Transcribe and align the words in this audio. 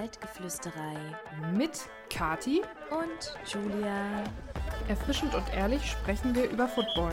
Waldgeflüsterei 0.00 0.96
mit 1.52 1.78
Kati 2.08 2.62
und 2.90 3.36
Julia. 3.46 4.24
Erfrischend 4.88 5.34
und 5.34 5.52
ehrlich 5.52 5.90
sprechen 5.90 6.34
wir 6.34 6.48
über 6.48 6.66
Football, 6.66 7.12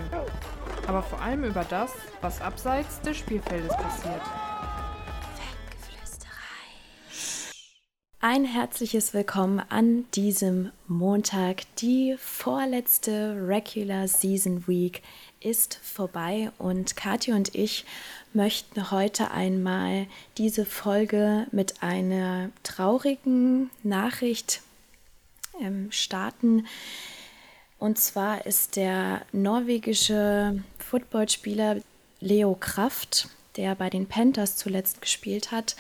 aber 0.88 1.04
vor 1.04 1.22
allem 1.22 1.44
über 1.44 1.66
das, 1.66 1.92
was 2.22 2.42
abseits 2.42 3.02
des 3.02 3.18
Spielfeldes 3.18 3.76
passiert. 3.76 4.22
Ein 8.30 8.44
herzliches 8.44 9.14
Willkommen 9.14 9.62
an 9.70 10.04
diesem 10.12 10.74
Montag. 10.86 11.62
Die 11.78 12.18
vorletzte 12.20 13.38
Regular 13.48 14.10
Season 14.10 14.68
Week 14.68 15.02
ist 15.40 15.80
vorbei 15.82 16.52
und 16.58 16.98
Kathi 16.98 17.32
und 17.32 17.56
ich 17.56 17.86
möchten 18.34 18.92
heute 18.92 19.32
einmal 19.32 20.08
diese 20.38 20.66
Folge 20.66 21.48
mit 21.54 21.82
einer 21.82 22.50
traurigen 22.64 23.70
Nachricht 23.84 24.62
ähm, 25.62 25.90
starten. 25.94 26.68
Und 27.80 27.98
zwar 27.98 28.46
ist 28.46 28.76
der 28.76 29.22
norwegische 29.32 30.62
Footballspieler 30.80 31.78
Leo 32.20 32.58
Kraft, 32.60 33.30
der 33.56 33.74
bei 33.76 33.90
den 33.90 34.06
Panthers 34.06 34.58
zuletzt 34.58 35.02
gespielt 35.02 35.54
hat, 35.54 35.78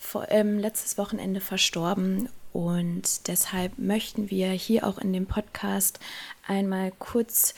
vor, 0.00 0.26
ähm, 0.30 0.58
letztes 0.58 0.98
Wochenende 0.98 1.40
verstorben. 1.40 2.28
Und 2.52 3.28
deshalb 3.28 3.78
möchten 3.78 4.30
wir 4.30 4.50
hier 4.50 4.86
auch 4.86 4.98
in 4.98 5.12
dem 5.12 5.26
Podcast 5.26 6.00
einmal 6.46 6.92
kurz 6.98 7.54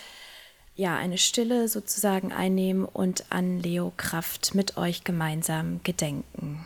ja, 0.75 0.97
eine 0.97 1.19
Stille 1.19 1.69
sozusagen 1.69 2.33
einnehmen 2.33 2.85
und 2.85 3.25
an 3.31 3.59
Leo 3.59 3.93
Kraft 3.97 4.55
mit 4.55 4.77
euch 4.77 5.03
gemeinsam 5.03 5.81
gedenken. 5.83 6.65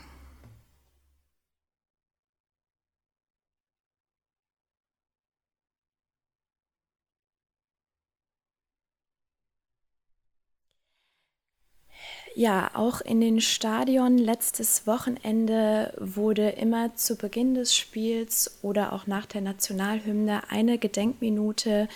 Ja, 12.34 12.70
auch 12.74 13.00
in 13.02 13.20
den 13.20 13.40
Stadion 13.40 14.16
letztes 14.16 14.86
Wochenende 14.86 15.92
wurde 15.98 16.50
immer 16.50 16.94
zu 16.96 17.16
Beginn 17.16 17.54
des 17.54 17.76
Spiels 17.76 18.58
oder 18.62 18.94
auch 18.94 19.06
nach 19.06 19.26
der 19.26 19.42
Nationalhymne 19.42 20.50
eine 20.50 20.78
Gedenkminute 20.78 21.88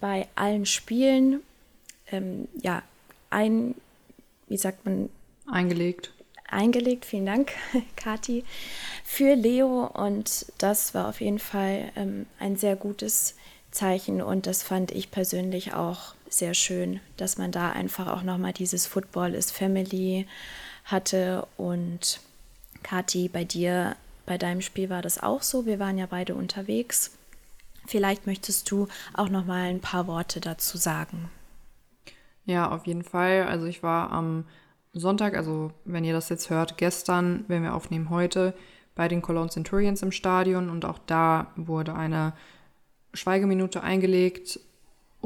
bei 0.00 0.26
allen 0.34 0.66
Spielen, 0.66 1.40
ähm, 2.10 2.48
ja, 2.60 2.82
ein, 3.30 3.74
wie 4.48 4.56
sagt 4.56 4.84
man? 4.84 5.08
Eingelegt. 5.50 6.12
Eingelegt, 6.48 7.04
vielen 7.04 7.26
Dank, 7.26 7.52
Kati, 7.96 8.44
für 9.04 9.34
Leo. 9.34 9.86
Und 9.86 10.46
das 10.58 10.94
war 10.94 11.08
auf 11.08 11.20
jeden 11.20 11.38
Fall 11.38 11.92
ähm, 11.96 12.26
ein 12.38 12.56
sehr 12.56 12.76
gutes 12.76 13.36
Zeichen 13.70 14.22
und 14.22 14.46
das 14.46 14.62
fand 14.62 14.90
ich 14.90 15.10
persönlich 15.10 15.74
auch 15.74 16.15
sehr 16.28 16.54
schön, 16.54 17.00
dass 17.16 17.38
man 17.38 17.52
da 17.52 17.70
einfach 17.72 18.06
auch 18.08 18.22
nochmal 18.22 18.52
dieses 18.52 18.86
Football 18.86 19.34
is 19.34 19.50
Family 19.50 20.26
hatte. 20.84 21.46
Und 21.56 22.20
Kathi, 22.82 23.28
bei 23.28 23.44
dir, 23.44 23.96
bei 24.26 24.38
deinem 24.38 24.60
Spiel 24.60 24.90
war 24.90 25.02
das 25.02 25.22
auch 25.22 25.42
so. 25.42 25.66
Wir 25.66 25.78
waren 25.78 25.98
ja 25.98 26.06
beide 26.06 26.34
unterwegs. 26.34 27.12
Vielleicht 27.86 28.26
möchtest 28.26 28.70
du 28.70 28.88
auch 29.14 29.28
nochmal 29.28 29.68
ein 29.68 29.80
paar 29.80 30.06
Worte 30.06 30.40
dazu 30.40 30.76
sagen. 30.76 31.30
Ja, 32.44 32.70
auf 32.70 32.86
jeden 32.86 33.04
Fall. 33.04 33.44
Also 33.44 33.66
ich 33.66 33.82
war 33.82 34.10
am 34.10 34.44
Sonntag, 34.92 35.36
also 35.36 35.72
wenn 35.84 36.04
ihr 36.04 36.12
das 36.12 36.28
jetzt 36.28 36.50
hört, 36.50 36.78
gestern, 36.78 37.44
wenn 37.48 37.62
wir 37.62 37.74
aufnehmen 37.74 38.10
heute, 38.10 38.54
bei 38.94 39.08
den 39.08 39.20
Cologne 39.20 39.50
Centurions 39.50 40.02
im 40.02 40.10
Stadion 40.10 40.70
und 40.70 40.84
auch 40.84 40.98
da 41.06 41.52
wurde 41.56 41.94
eine 41.94 42.32
Schweigeminute 43.12 43.82
eingelegt 43.82 44.58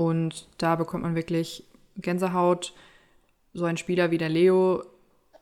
und 0.00 0.48
da 0.56 0.76
bekommt 0.76 1.02
man 1.02 1.14
wirklich 1.14 1.62
Gänsehaut. 1.98 2.72
So 3.52 3.66
ein 3.66 3.76
Spieler 3.76 4.10
wie 4.10 4.16
der 4.16 4.30
Leo, 4.30 4.82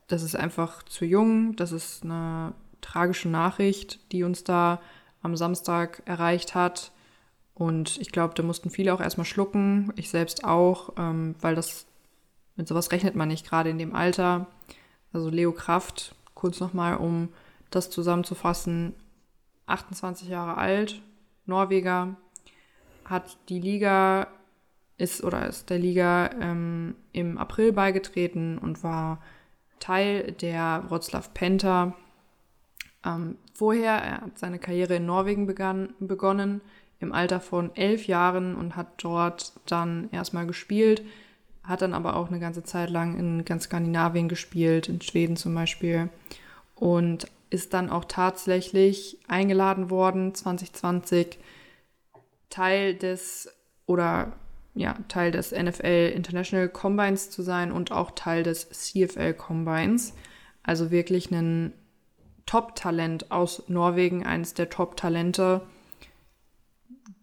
das 0.09 0.25
ist 0.25 0.35
einfach 0.35 0.83
zu 0.83 1.05
jung. 1.05 1.55
Das 1.55 1.71
ist 1.71 2.03
eine 2.03 2.55
tragische 2.81 3.29
Nachricht, 3.29 4.01
die 4.11 4.25
uns 4.25 4.43
da 4.43 4.81
am 5.23 5.37
Samstag 5.37 6.03
erreicht 6.07 6.57
hat. 6.57 6.91
Und 7.55 7.99
ich 7.99 8.11
glaube, 8.11 8.35
da 8.35 8.43
mussten 8.43 8.69
viele 8.69 8.93
auch 8.93 9.01
erstmal 9.01 9.27
schlucken. 9.27 9.93
Ich 9.95 10.11
selbst 10.11 10.43
auch, 10.43 10.93
ähm, 10.99 11.37
weil 11.41 11.55
das 11.55 11.87
mit 12.57 12.67
sowas 12.67 12.91
rechnet 12.91 13.15
man 13.15 13.29
nicht, 13.29 13.49
gerade 13.49 13.71
in 13.71 13.79
dem 13.79 13.95
Alter. 13.95 14.49
Also 15.13 15.31
Leo 15.31 15.53
Kraft, 15.53 16.17
kurz 16.35 16.59
nochmal, 16.59 16.97
um 16.97 17.29
das 17.71 17.91
zusammenzufassen, 17.91 18.97
28 19.67 20.27
Jahre 20.29 20.57
alt, 20.57 21.01
Norweger, 21.47 22.17
hat 23.05 23.39
die 23.49 23.61
Liga 23.61 24.27
ist 24.99 25.23
oder 25.25 25.47
ist 25.47 25.71
der 25.71 25.79
Liga 25.79 26.31
ähm, 26.41 26.97
im 27.13 27.39
April 27.39 27.73
beigetreten 27.73 28.59
und 28.59 28.83
war 28.83 29.23
Teil 29.79 30.33
der 30.33 30.85
Wroclaw 30.89 31.29
Panther. 31.33 31.95
Ähm, 33.07 33.37
vorher, 33.55 33.93
er 33.93 34.21
hat 34.23 34.39
seine 34.39 34.59
Karriere 34.59 34.97
in 34.97 35.07
Norwegen 35.07 35.47
begann, 35.47 35.95
begonnen, 36.01 36.61
im 37.01 37.13
Alter 37.13 37.41
von 37.41 37.75
elf 37.77 38.09
Jahren 38.09 38.57
und 38.57 38.75
hat 38.75 38.89
dort 38.99 39.53
dann 39.67 40.09
erstmal 40.11 40.47
gespielt, 40.47 41.03
hat 41.63 41.83
dann 41.83 41.95
aber 41.95 42.17
auch 42.17 42.29
eine 42.29 42.41
ganze 42.41 42.65
Zeit 42.65 42.91
lang 42.91 43.17
in 43.17 43.45
ganz 43.45 43.65
Skandinavien 43.65 44.29
gespielt, 44.29 44.89
in 44.89 45.01
Schweden 45.01 45.37
zum 45.37 45.55
Beispiel 45.55 46.09
und 46.75 47.29
ist 47.51 47.73
dann 47.73 47.89
auch 47.89 48.05
tatsächlich 48.05 49.19
eingeladen 49.29 49.91
worden 49.91 50.35
2020 50.35 51.39
Teil 52.51 52.95
des 52.95 53.55
oder 53.87 54.33
ja, 54.79 54.95
Teil 55.09 55.33
des 55.33 55.51
NFL 55.51 56.13
International 56.15 56.69
Combines 56.69 57.31
zu 57.31 57.43
sein 57.43 57.73
und 57.73 57.91
auch 57.91 58.13
Teil 58.13 58.45
des 58.45 58.69
CFL 58.71 59.35
Combines. 59.35 60.15
Also 60.63 60.93
wirklich 60.93 61.33
ein 61.33 61.73
Top-Talent 62.47 63.33
aus 63.33 63.65
Norwegen, 63.69 64.25
eines 64.25 64.55
der 64.55 64.71
Top-Talente, 64.71 65.63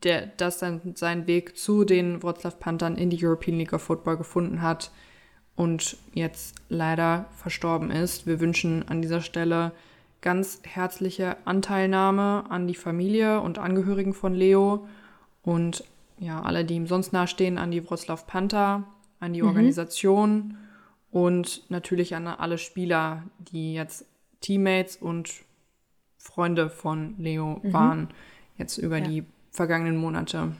der 0.03 0.27
das 0.27 0.59
dann 0.59 0.95
seinen 0.95 1.27
Weg 1.27 1.57
zu 1.57 1.85
den 1.85 2.21
Wroclaw 2.21 2.55
Panthern 2.59 2.97
in 2.97 3.09
die 3.09 3.25
European 3.25 3.57
League 3.57 3.73
of 3.73 3.83
Football 3.83 4.17
gefunden 4.17 4.61
hat 4.61 4.91
und 5.55 5.95
jetzt 6.13 6.55
leider 6.67 7.25
verstorben 7.37 7.89
ist. 7.89 8.27
Wir 8.27 8.41
wünschen 8.41 8.85
an 8.89 9.01
dieser 9.01 9.21
Stelle 9.21 9.71
ganz 10.19 10.59
herzliche 10.63 11.37
Anteilnahme 11.45 12.43
an 12.49 12.67
die 12.67 12.75
Familie 12.75 13.39
und 13.39 13.59
Angehörigen 13.59 14.13
von 14.13 14.33
Leo 14.33 14.87
und 15.41 15.85
ja, 16.19 16.41
alle, 16.41 16.65
die 16.65 16.75
ihm 16.75 16.87
sonst 16.87 17.13
nahestehen, 17.13 17.57
an 17.57 17.71
die 17.71 17.83
Wroclaw 17.83 18.21
Panther, 18.25 18.83
an 19.19 19.33
die 19.33 19.41
mhm. 19.41 19.49
Organisation 19.49 20.57
und 21.11 21.69
natürlich 21.69 22.15
an 22.15 22.27
alle 22.27 22.57
Spieler, 22.57 23.23
die 23.39 23.73
jetzt 23.73 24.05
Teammates 24.41 24.97
und 24.97 25.31
Freunde 26.17 26.69
von 26.69 27.15
Leo 27.17 27.59
mhm. 27.61 27.73
waren, 27.73 28.07
jetzt 28.57 28.77
über 28.77 28.97
ja. 28.97 29.05
die 29.05 29.23
vergangenen 29.51 29.97
Monate. 29.97 30.51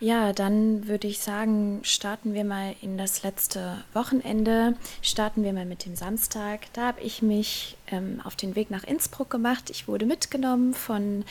Ja, 0.00 0.32
dann 0.32 0.86
würde 0.86 1.08
ich 1.08 1.18
sagen, 1.18 1.80
starten 1.82 2.32
wir 2.32 2.44
mal 2.44 2.76
in 2.82 2.96
das 2.96 3.24
letzte 3.24 3.82
Wochenende. 3.94 4.76
Starten 5.02 5.42
wir 5.42 5.52
mal 5.52 5.64
mit 5.64 5.86
dem 5.86 5.96
Samstag. 5.96 6.72
Da 6.72 6.86
habe 6.88 7.00
ich 7.00 7.20
mich 7.20 7.76
ähm, 7.88 8.20
auf 8.22 8.36
den 8.36 8.54
Weg 8.54 8.70
nach 8.70 8.84
Innsbruck 8.84 9.28
gemacht. 9.28 9.70
Ich 9.70 9.88
wurde 9.88 10.06
mitgenommen 10.06 10.72
von 10.72 11.24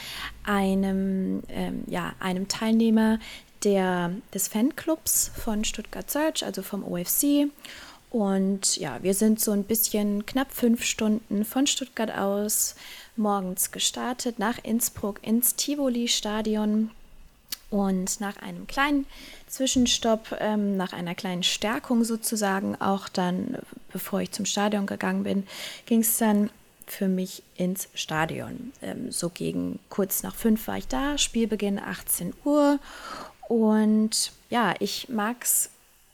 einem, 0.44 1.44
ähm, 1.48 1.86
ja, 1.88 2.14
einem 2.20 2.50
Teilnehmer 2.50 3.20
der, 3.64 4.12
des 4.34 4.50
Fanclubs 4.50 5.32
von 5.34 5.64
Stuttgart 5.64 6.12
Search, 6.12 6.46
also 6.46 6.62
vom 6.62 6.84
OFC. 6.84 7.50
Und 8.10 8.76
ja, 8.76 9.02
wir 9.02 9.14
sind 9.14 9.40
so 9.40 9.52
ein 9.52 9.64
bisschen 9.64 10.26
knapp 10.26 10.52
fünf 10.52 10.84
Stunden 10.84 11.46
von 11.46 11.68
Stuttgart 11.68 12.12
aus 12.12 12.76
morgens 13.16 13.72
gestartet 13.72 14.40
nach 14.40 14.58
Innsbruck 14.62 15.26
ins 15.26 15.56
Tivoli-Stadion 15.56 16.92
und 17.70 18.20
nach 18.22 18.38
einem 18.38 18.68
kleinen 18.68 19.06
Zwischenstopp, 19.48 20.38
ähm, 20.40 20.78
nach 20.78 20.94
einer 20.94 21.16
kleinen 21.16 21.44
Stärkung 21.44 22.04
sozusagen, 22.04 22.80
auch 22.80 23.10
dann, 23.10 23.58
bevor 23.92 24.22
ich 24.22 24.32
zum 24.32 24.46
Stadion 24.46 24.86
gegangen 24.86 25.24
bin, 25.24 25.46
ging 25.86 26.02
es 26.02 26.18
dann 26.18 26.50
für 26.86 27.10
mich 27.10 27.44
ins 27.56 27.90
Stadion. 27.94 28.72
Ähm, 28.82 29.12
so 29.12 29.30
gegen 29.30 29.80
kurz 29.90 30.24
nach 30.24 30.36
fünf 30.36 30.68
war 30.68 30.78
ich 30.78 30.88
da, 30.88 31.18
Spielbeginn 31.18 31.80
18 31.80 32.34
Uhr. 32.46 32.80
Und 33.50 34.32
ja, 34.50 34.74
ich 34.80 35.10
mag's 35.10 35.70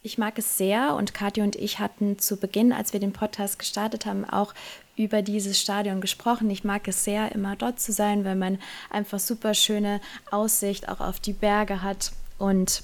ich 0.06 0.18
mag 0.18 0.38
es 0.38 0.58
sehr 0.58 0.96
und 0.96 1.14
Katja 1.14 1.46
und 1.46 1.56
ich 1.56 1.80
hatten 1.80 2.20
zu 2.20 2.36
Beginn, 2.36 2.74
als 2.74 2.92
wir 2.92 3.00
den 3.00 3.14
Podcast 3.14 3.58
gestartet 3.58 4.06
haben, 4.06 4.26
auch 4.26 4.54
über 4.96 5.22
dieses 5.22 5.60
Stadion 5.60 6.02
gesprochen. 6.02 6.50
Ich 6.50 6.64
mag 6.64 6.88
es 6.88 7.04
sehr, 7.04 7.32
immer 7.34 7.56
dort 7.56 7.80
zu 7.80 7.92
sein, 7.92 8.26
weil 8.26 8.36
man 8.36 8.60
einfach 8.90 9.20
super 9.20 9.54
schöne 9.54 10.02
Aussicht 10.32 10.90
auch 10.90 11.00
auf 11.00 11.20
die 11.20 11.34
Berge 11.34 11.82
hat. 11.82 12.12
Und 12.38 12.84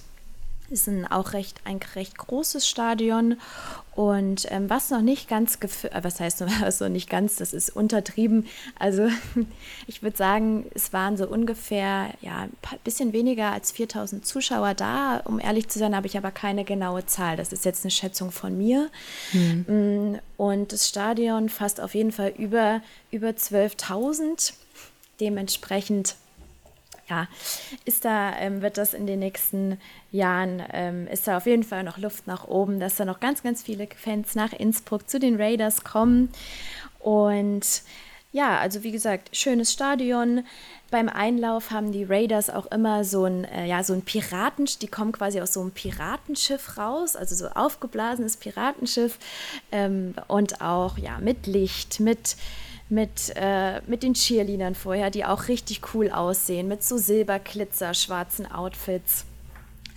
Ist 0.69 0.87
ein 0.87 1.07
auch 1.07 1.33
recht, 1.33 1.61
ein 1.65 1.79
recht 1.95 2.17
großes 2.17 2.67
Stadion. 2.67 3.37
Und 3.95 4.49
ähm, 4.51 4.69
was 4.69 4.91
noch 4.91 5.01
nicht 5.01 5.27
ganz 5.27 5.59
gefüllt, 5.59 5.93
äh, 5.93 6.03
was 6.03 6.19
heißt 6.19 6.43
also 6.63 6.87
nicht 6.87 7.09
ganz, 7.09 7.35
das 7.37 7.53
ist 7.53 7.75
untertrieben. 7.75 8.45
Also 8.77 9.09
ich 9.87 10.03
würde 10.03 10.15
sagen, 10.15 10.67
es 10.73 10.93
waren 10.93 11.17
so 11.17 11.27
ungefähr, 11.27 12.13
ja, 12.21 12.43
ein 12.43 12.79
bisschen 12.83 13.13
weniger 13.13 13.51
als 13.51 13.71
4000 13.71 14.25
Zuschauer 14.25 14.73
da. 14.73 15.21
Um 15.25 15.39
ehrlich 15.39 15.67
zu 15.69 15.79
sein, 15.79 15.95
habe 15.95 16.07
ich 16.07 16.17
aber 16.17 16.31
keine 16.31 16.63
genaue 16.63 17.05
Zahl. 17.05 17.35
Das 17.35 17.51
ist 17.51 17.65
jetzt 17.65 17.83
eine 17.83 17.91
Schätzung 17.91 18.31
von 18.31 18.57
mir. 18.57 18.89
Mhm. 19.33 20.19
Und 20.37 20.71
das 20.71 20.87
Stadion 20.87 21.49
fasst 21.49 21.81
auf 21.81 21.95
jeden 21.95 22.11
Fall 22.11 22.33
über, 22.37 22.81
über 23.11 23.29
12.000. 23.29 24.53
Dementsprechend 25.19 26.15
ja, 27.09 27.27
ist 27.85 28.05
da, 28.05 28.37
ähm, 28.37 28.61
wird 28.61 28.77
das 28.77 28.93
in 28.93 29.07
den 29.07 29.19
nächsten 29.19 29.79
Jahren, 30.11 30.63
ähm, 30.71 31.07
ist 31.07 31.27
da 31.27 31.37
auf 31.37 31.45
jeden 31.45 31.63
Fall 31.63 31.83
noch 31.83 31.97
Luft 31.97 32.27
nach 32.27 32.47
oben, 32.47 32.79
dass 32.79 32.95
da 32.95 33.05
noch 33.05 33.19
ganz, 33.19 33.43
ganz 33.43 33.63
viele 33.63 33.87
Fans 33.95 34.35
nach 34.35 34.53
Innsbruck 34.53 35.09
zu 35.09 35.19
den 35.19 35.41
Raiders 35.41 35.83
kommen. 35.83 36.29
Und 36.99 37.83
ja, 38.31 38.59
also 38.59 38.83
wie 38.83 38.91
gesagt, 38.91 39.35
schönes 39.35 39.73
Stadion. 39.73 40.45
Beim 40.91 41.09
Einlauf 41.09 41.71
haben 41.71 41.91
die 41.91 42.03
Raiders 42.03 42.51
auch 42.51 42.67
immer 42.67 43.03
so 43.03 43.25
ein, 43.25 43.43
äh, 43.45 43.65
ja, 43.65 43.83
so 43.83 43.93
ein 43.93 44.03
Piraten, 44.03 44.65
die 44.81 44.87
kommen 44.87 45.11
quasi 45.11 45.41
aus 45.41 45.53
so 45.53 45.61
einem 45.61 45.71
Piratenschiff 45.71 46.77
raus, 46.77 47.15
also 47.15 47.33
so 47.33 47.47
aufgeblasenes 47.47 48.37
Piratenschiff 48.37 49.17
ähm, 49.71 50.13
und 50.27 50.61
auch 50.61 50.99
ja 50.99 51.17
mit 51.19 51.47
Licht, 51.47 51.99
mit 51.99 52.35
mit, 52.89 53.33
äh, 53.35 53.81
mit 53.87 54.03
den 54.03 54.13
Cheerleadern 54.13 54.75
vorher, 54.75 55.11
die 55.11 55.25
auch 55.25 55.47
richtig 55.47 55.81
cool 55.93 56.09
aussehen, 56.09 56.67
mit 56.67 56.83
so 56.83 56.97
Silberglitzer, 56.97 57.93
schwarzen 57.93 58.51
Outfits. 58.51 59.25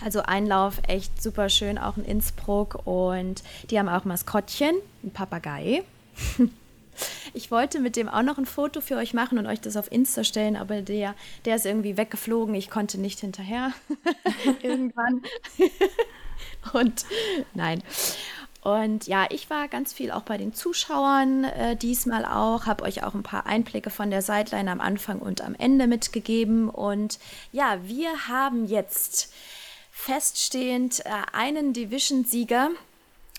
Also 0.05 0.23
Einlauf 0.23 0.81
echt 0.89 1.23
super 1.23 1.49
schön, 1.49 1.79
auch 1.79 1.97
in 1.97 2.05
Innsbruck. 2.05 2.87
Und 2.87 3.43
die 3.71 3.79
haben 3.79 3.89
auch 3.89 4.05
Maskottchen, 4.05 4.75
ein 5.03 5.11
Papagei. 5.11 5.83
Ich 7.35 7.50
wollte 7.50 7.81
mit 7.81 7.97
dem 7.97 8.09
auch 8.09 8.23
noch 8.23 8.37
ein 8.37 8.47
Foto 8.47 8.83
für 8.83 8.97
euch 8.97 9.15
machen 9.15 9.38
und 9.38 9.47
euch 9.47 9.61
das 9.61 9.77
auf 9.77 9.91
Insta 9.91 10.25
stellen, 10.25 10.56
aber 10.56 10.83
der, 10.83 11.15
der 11.47 11.56
ist 11.56 11.65
irgendwie 11.65 11.97
weggeflogen. 11.97 12.55
Ich 12.55 12.69
konnte 12.69 13.00
nicht 13.00 13.21
hinterher. 13.21 13.73
Irgendwann. 14.62 15.23
und 16.75 17.06
nein. 17.55 17.83
Und 18.62 19.09
ja, 19.09 19.26
ich 19.31 19.50
war 19.50 19.67
ganz 19.67 19.93
viel 19.93 20.12
auch 20.12 20.23
bei 20.23 20.38
den 20.38 20.55
Zuschauern 20.55 21.44
äh, 21.44 21.76
diesmal 21.76 22.25
auch, 22.25 22.67
habe 22.67 22.85
euch 22.85 23.03
auch 23.03 23.14
ein 23.14 23.25
paar 23.25 23.47
Einblicke 23.47 23.91
von 23.91 24.11
der 24.11 24.23
Sideline 24.23 24.70
am 24.70 24.81
Anfang 24.81 25.19
und 25.19 25.41
am 25.41 25.56
Ende 25.56 25.88
mitgegeben. 25.88 26.69
Und 26.69 27.19
ja, 27.50 27.79
wir 27.82 28.29
haben 28.29 28.67
jetzt 28.67 29.32
feststehend 29.91 31.05
äh, 31.05 31.11
einen 31.32 31.73
Division-Sieger. 31.73 32.70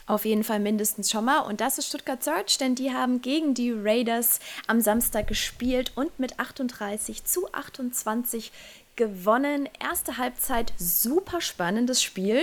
Auf 0.05 0.25
jeden 0.25 0.43
Fall 0.43 0.59
mindestens 0.59 1.09
schon 1.09 1.23
mal. 1.23 1.39
Und 1.39 1.61
das 1.61 1.77
ist 1.77 1.87
Stuttgart 1.87 2.21
Search, 2.21 2.57
denn 2.57 2.75
die 2.75 2.91
haben 2.91 3.21
gegen 3.21 3.53
die 3.53 3.71
Raiders 3.71 4.41
am 4.67 4.81
Samstag 4.81 5.27
gespielt 5.27 5.93
und 5.95 6.19
mit 6.19 6.37
38 6.39 7.23
zu 7.23 7.51
28 7.53 8.51
gewonnen. 8.95 9.69
Erste 9.79 10.17
Halbzeit 10.17 10.73
super 10.77 11.41
spannendes 11.41 12.03
Spiel. 12.03 12.41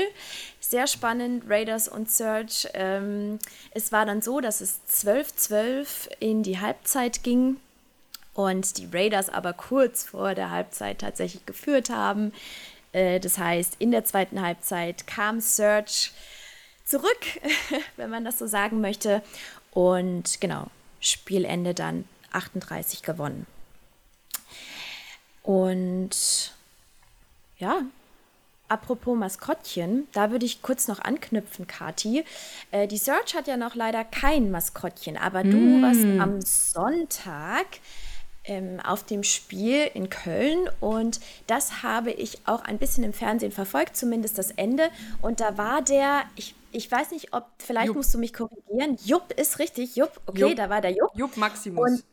Sehr 0.71 0.87
spannend, 0.87 1.51
Raiders 1.51 1.89
und 1.89 2.09
Search. 2.09 2.69
Ähm, 2.75 3.41
es 3.73 3.91
war 3.91 4.07
dann 4.07 4.23
so, 4.23 4.41
dass 4.41 4.61
es 4.61 4.79
12-12 4.89 6.09
in 6.21 6.45
die 6.45 6.61
Halbzeit 6.61 7.25
ging 7.25 7.57
und 8.35 8.79
die 8.79 8.89
Raiders 8.93 9.31
aber 9.31 9.53
kurz 9.53 10.05
vor 10.05 10.37
der 10.37 10.53
Halbzeit 10.53 11.01
tatsächlich 11.01 11.45
geführt 11.45 11.91
haben. 11.91 12.33
Äh, 12.93 13.19
das 13.19 13.37
heißt, 13.37 13.79
in 13.81 13.91
der 13.91 14.05
zweiten 14.05 14.43
Halbzeit 14.43 15.09
kam 15.09 15.41
Search 15.41 16.13
zurück, 16.85 17.19
wenn 17.97 18.11
man 18.11 18.25
das 18.25 18.39
so 18.39 18.47
sagen 18.47 18.81
möchte. 18.81 19.25
Und 19.73 20.41
genau, 20.41 20.69
Spielende 21.01 21.75
dann 21.75 22.05
38 22.31 23.03
gewonnen. 23.03 23.49
Und 25.43 26.55
ja, 27.59 27.83
apropos 28.71 29.17
Maskottchen, 29.17 30.07
da 30.13 30.31
würde 30.31 30.47
ich 30.47 30.63
kurz 30.63 30.89
noch 30.89 31.01
anknüpfen, 31.01 31.67
Kati. 31.67 32.25
Äh, 32.71 32.87
die 32.87 32.99
Search 32.99 33.35
hat 33.35 33.47
ja 33.47 33.57
noch 33.57 33.75
leider 33.75 34.05
kein 34.05 34.51
Maskottchen, 34.51 35.17
aber 35.17 35.43
du 35.43 35.57
mm. 35.57 35.83
warst 35.83 36.05
am 36.21 36.41
Sonntag 36.41 37.67
ähm, 38.45 38.81
auf 38.81 39.05
dem 39.05 39.23
Spiel 39.23 39.91
in 39.95 40.09
Köln 40.09 40.69
und 40.81 41.21
das 41.47 41.83
habe 41.83 42.11
ich 42.11 42.39
auch 42.47 42.63
ein 42.63 42.79
bisschen 42.79 43.05
im 43.05 43.13
Fernsehen 43.13 43.53
verfolgt, 43.53 43.97
zumindest 43.97 44.39
das 44.39 44.51
Ende. 44.51 44.91
Und 45.21 45.41
da 45.41 45.59
war 45.59 45.83
der, 45.83 46.23
ich, 46.37 46.55
ich 46.73 46.91
weiß 46.91 47.11
nicht, 47.11 47.33
ob, 47.33 47.47
vielleicht 47.59 47.89
Jupp. 47.89 47.97
musst 47.97 48.15
du 48.15 48.19
mich 48.19 48.33
korrigieren. 48.33 48.97
Jupp 49.05 49.33
ist 49.39 49.59
richtig, 49.59 49.97
Jupp, 49.97 50.21
okay, 50.27 50.41
Jupp. 50.41 50.57
da 50.57 50.71
war 50.71 50.81
der 50.81 50.93
Jupp. 50.93 51.11
Jupp 51.15 51.37
Maximus. 51.37 51.91
Und 51.91 52.05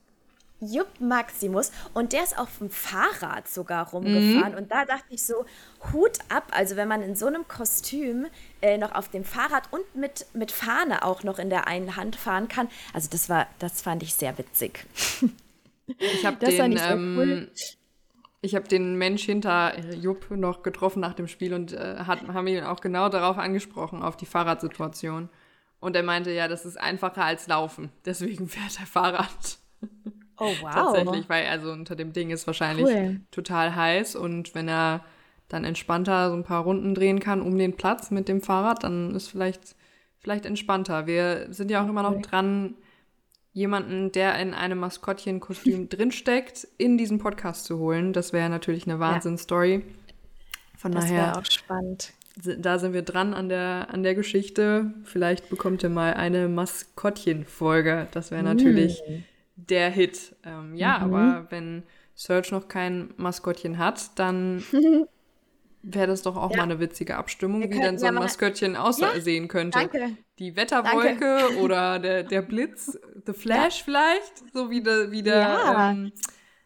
Jupp 0.59 0.99
Maximus 0.99 1.71
und 1.93 2.13
der 2.13 2.23
ist 2.23 2.37
auf 2.37 2.57
dem 2.57 2.69
Fahrrad 2.69 3.47
sogar 3.47 3.89
rumgefahren 3.89 4.53
mhm. 4.53 4.57
und 4.57 4.71
da 4.71 4.85
dachte 4.85 5.05
ich 5.09 5.23
so, 5.23 5.45
Hut 5.93 6.17
ab, 6.29 6.47
also 6.51 6.75
wenn 6.75 6.87
man 6.87 7.01
in 7.01 7.15
so 7.15 7.27
einem 7.27 7.47
Kostüm 7.47 8.25
äh, 8.61 8.77
noch 8.77 8.93
auf 8.93 9.09
dem 9.09 9.23
Fahrrad 9.23 9.71
und 9.71 9.95
mit, 9.95 10.25
mit 10.33 10.51
Fahne 10.51 11.03
auch 11.03 11.23
noch 11.23 11.37
in 11.37 11.49
der 11.49 11.67
einen 11.67 11.95
Hand 11.95 12.15
fahren 12.15 12.47
kann, 12.47 12.69
also 12.93 13.07
das 13.11 13.29
war, 13.29 13.47
das 13.59 13.81
fand 13.81 14.01
ich 14.01 14.15
sehr 14.15 14.37
witzig. 14.37 14.85
Ich 15.99 16.25
habe 16.25 16.37
den, 16.45 16.71
ich, 16.71 16.81
ähm, 16.81 17.15
cool. 17.17 17.51
ich 18.41 18.55
habe 18.55 18.67
den 18.67 18.95
Mensch 18.95 19.23
hinter 19.23 19.79
Jupp 19.93 20.31
noch 20.31 20.63
getroffen 20.63 21.01
nach 21.01 21.13
dem 21.13 21.27
Spiel 21.27 21.53
und 21.53 21.73
äh, 21.73 21.97
hat, 21.99 22.27
haben 22.27 22.47
ihn 22.47 22.63
auch 22.63 22.81
genau 22.81 23.09
darauf 23.09 23.37
angesprochen, 23.37 24.01
auf 24.01 24.17
die 24.17 24.25
Fahrradsituation. 24.25 25.29
Und 25.79 25.95
er 25.95 26.01
meinte, 26.01 26.31
ja, 26.31 26.47
das 26.47 26.65
ist 26.65 26.79
einfacher 26.79 27.23
als 27.23 27.45
Laufen, 27.45 27.91
deswegen 28.05 28.47
fährt 28.49 28.79
er 28.79 28.87
Fahrrad. 28.87 29.59
Oh, 30.37 30.45
wow. 30.61 30.73
Tatsächlich, 30.73 31.29
weil 31.29 31.47
also 31.47 31.71
unter 31.71 31.95
dem 31.95 32.13
Ding 32.13 32.29
ist 32.29 32.47
wahrscheinlich 32.47 32.85
cool. 32.85 33.21
total 33.31 33.75
heiß 33.75 34.15
und 34.15 34.55
wenn 34.55 34.67
er 34.67 35.03
dann 35.49 35.63
entspannter 35.63 36.29
so 36.29 36.35
ein 36.35 36.43
paar 36.43 36.63
Runden 36.63 36.93
drehen 36.93 37.19
kann 37.19 37.41
um 37.41 37.57
den 37.57 37.75
Platz 37.75 38.11
mit 38.11 38.27
dem 38.27 38.41
Fahrrad, 38.41 38.83
dann 38.83 39.15
ist 39.15 39.29
vielleicht, 39.29 39.75
vielleicht 40.19 40.45
entspannter. 40.45 41.07
Wir 41.07 41.47
sind 41.51 41.71
ja 41.71 41.83
auch 41.83 41.87
immer 41.87 42.03
noch 42.03 42.21
dran, 42.21 42.75
jemanden, 43.53 44.11
der 44.11 44.37
in 44.39 44.53
einem 44.53 44.79
Maskottchenkostüm 44.79 45.89
drinsteckt, 45.89 46.67
in 46.77 46.97
diesen 46.97 47.17
Podcast 47.17 47.65
zu 47.65 47.79
holen. 47.79 48.13
Das 48.13 48.33
wäre 48.33 48.49
natürlich 48.49 48.87
eine 48.87 48.99
Wahnsinnsstory. 48.99 49.83
Von 50.77 50.91
das 50.91 51.05
daher. 51.05 51.37
auch 51.37 51.45
spannend. 51.45 52.13
Da 52.35 52.77
sind 52.77 52.93
wir 52.93 53.01
dran 53.01 53.33
an 53.33 53.49
der, 53.49 53.87
an 53.89 54.03
der 54.03 54.13
Geschichte. 54.13 54.93
Vielleicht 55.05 55.49
bekommt 55.49 55.81
ihr 55.81 55.89
mal 55.89 56.13
eine 56.13 56.47
Maskottchen-Folge. 56.49 58.07
Das 58.11 58.29
wäre 58.29 58.43
natürlich 58.43 59.01
mm 59.07 59.13
der 59.57 59.89
Hit. 59.89 60.35
Ähm, 60.43 60.75
ja, 60.75 60.99
mhm. 60.99 61.13
aber 61.13 61.47
wenn 61.49 61.83
Search 62.15 62.51
noch 62.51 62.67
kein 62.67 63.13
Maskottchen 63.17 63.77
hat, 63.77 64.17
dann 64.17 64.63
wäre 65.83 66.07
das 66.07 66.21
doch 66.21 66.37
auch 66.37 66.51
ja. 66.51 66.57
mal 66.57 66.63
eine 66.63 66.79
witzige 66.79 67.17
Abstimmung, 67.17 67.61
Wir 67.61 67.69
wie 67.69 67.79
denn 67.79 67.97
so 67.97 68.05
ein 68.05 68.13
ja 68.13 68.19
Maskottchen 68.19 68.75
aussehen 68.75 69.43
ja, 69.43 69.47
könnte. 69.47 69.79
Danke. 69.79 70.17
Die 70.39 70.55
Wetterwolke 70.55 71.19
danke. 71.19 71.57
oder 71.61 71.99
der, 71.99 72.23
der 72.23 72.41
Blitz, 72.41 72.97
The 73.25 73.33
Flash 73.33 73.83
vielleicht, 73.83 74.43
so 74.53 74.69
wie 74.69 74.81
der, 74.81 75.11
wie 75.11 75.23
der, 75.23 75.91
ähm, 75.91 76.11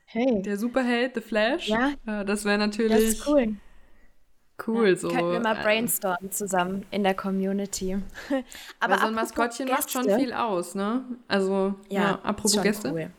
hey. 0.05 0.41
der 0.41 0.57
Superheld, 0.57 1.15
The 1.15 1.21
Flash. 1.21 1.69
Ja. 1.69 1.93
Äh, 2.05 2.25
das 2.25 2.45
wäre 2.45 2.57
natürlich. 2.57 2.91
Das 2.91 3.03
ist 3.03 3.27
cool. 3.27 3.55
Cool, 4.65 4.89
ja, 4.89 4.95
so. 4.95 5.07
Könnten 5.09 5.31
wir 5.31 5.39
mal 5.39 5.55
ähm, 5.55 5.63
brainstormen 5.63 6.31
zusammen 6.31 6.85
in 6.91 7.03
der 7.03 7.15
Community. 7.15 7.97
Aber 8.79 8.99
so 8.99 9.07
ein 9.07 9.13
Maskottchen 9.13 9.67
macht 9.67 9.91
schon 9.91 10.03
viel 10.03 10.33
aus, 10.33 10.75
ne? 10.75 11.03
Also, 11.27 11.75
ja, 11.89 12.01
ja 12.01 12.19
apropos 12.23 12.61
Gäste. 12.61 12.91
Cool. 12.91 13.09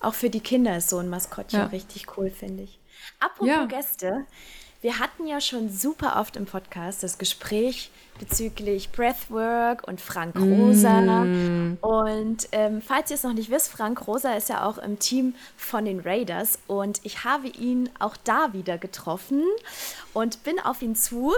Auch 0.00 0.14
für 0.14 0.30
die 0.30 0.40
Kinder 0.40 0.76
ist 0.76 0.88
so 0.88 0.98
ein 0.98 1.08
Maskottchen 1.08 1.60
ja. 1.60 1.66
richtig 1.66 2.06
cool, 2.16 2.30
finde 2.30 2.64
ich. 2.64 2.78
Apropos 3.18 3.68
Gäste, 3.68 4.26
wir 4.86 5.00
hatten 5.00 5.26
ja 5.26 5.40
schon 5.40 5.68
super 5.68 6.20
oft 6.20 6.36
im 6.36 6.46
Podcast 6.46 7.02
das 7.02 7.18
Gespräch 7.18 7.90
bezüglich 8.20 8.92
Breathwork 8.92 9.84
und 9.88 10.00
Frank 10.00 10.36
Rosa. 10.38 11.00
Mm. 11.00 11.78
Und 11.80 12.46
ähm, 12.52 12.80
falls 12.80 13.10
ihr 13.10 13.16
es 13.16 13.24
noch 13.24 13.32
nicht 13.32 13.50
wisst, 13.50 13.68
Frank 13.68 14.06
Rosa 14.06 14.34
ist 14.34 14.48
ja 14.48 14.64
auch 14.64 14.78
im 14.78 15.00
Team 15.00 15.34
von 15.56 15.86
den 15.86 15.98
Raiders 15.98 16.60
und 16.68 17.00
ich 17.02 17.24
habe 17.24 17.48
ihn 17.48 17.90
auch 17.98 18.16
da 18.22 18.52
wieder 18.52 18.78
getroffen 18.78 19.42
und 20.14 20.44
bin 20.44 20.60
auf 20.60 20.80
ihn 20.82 20.94
zu. 20.94 21.34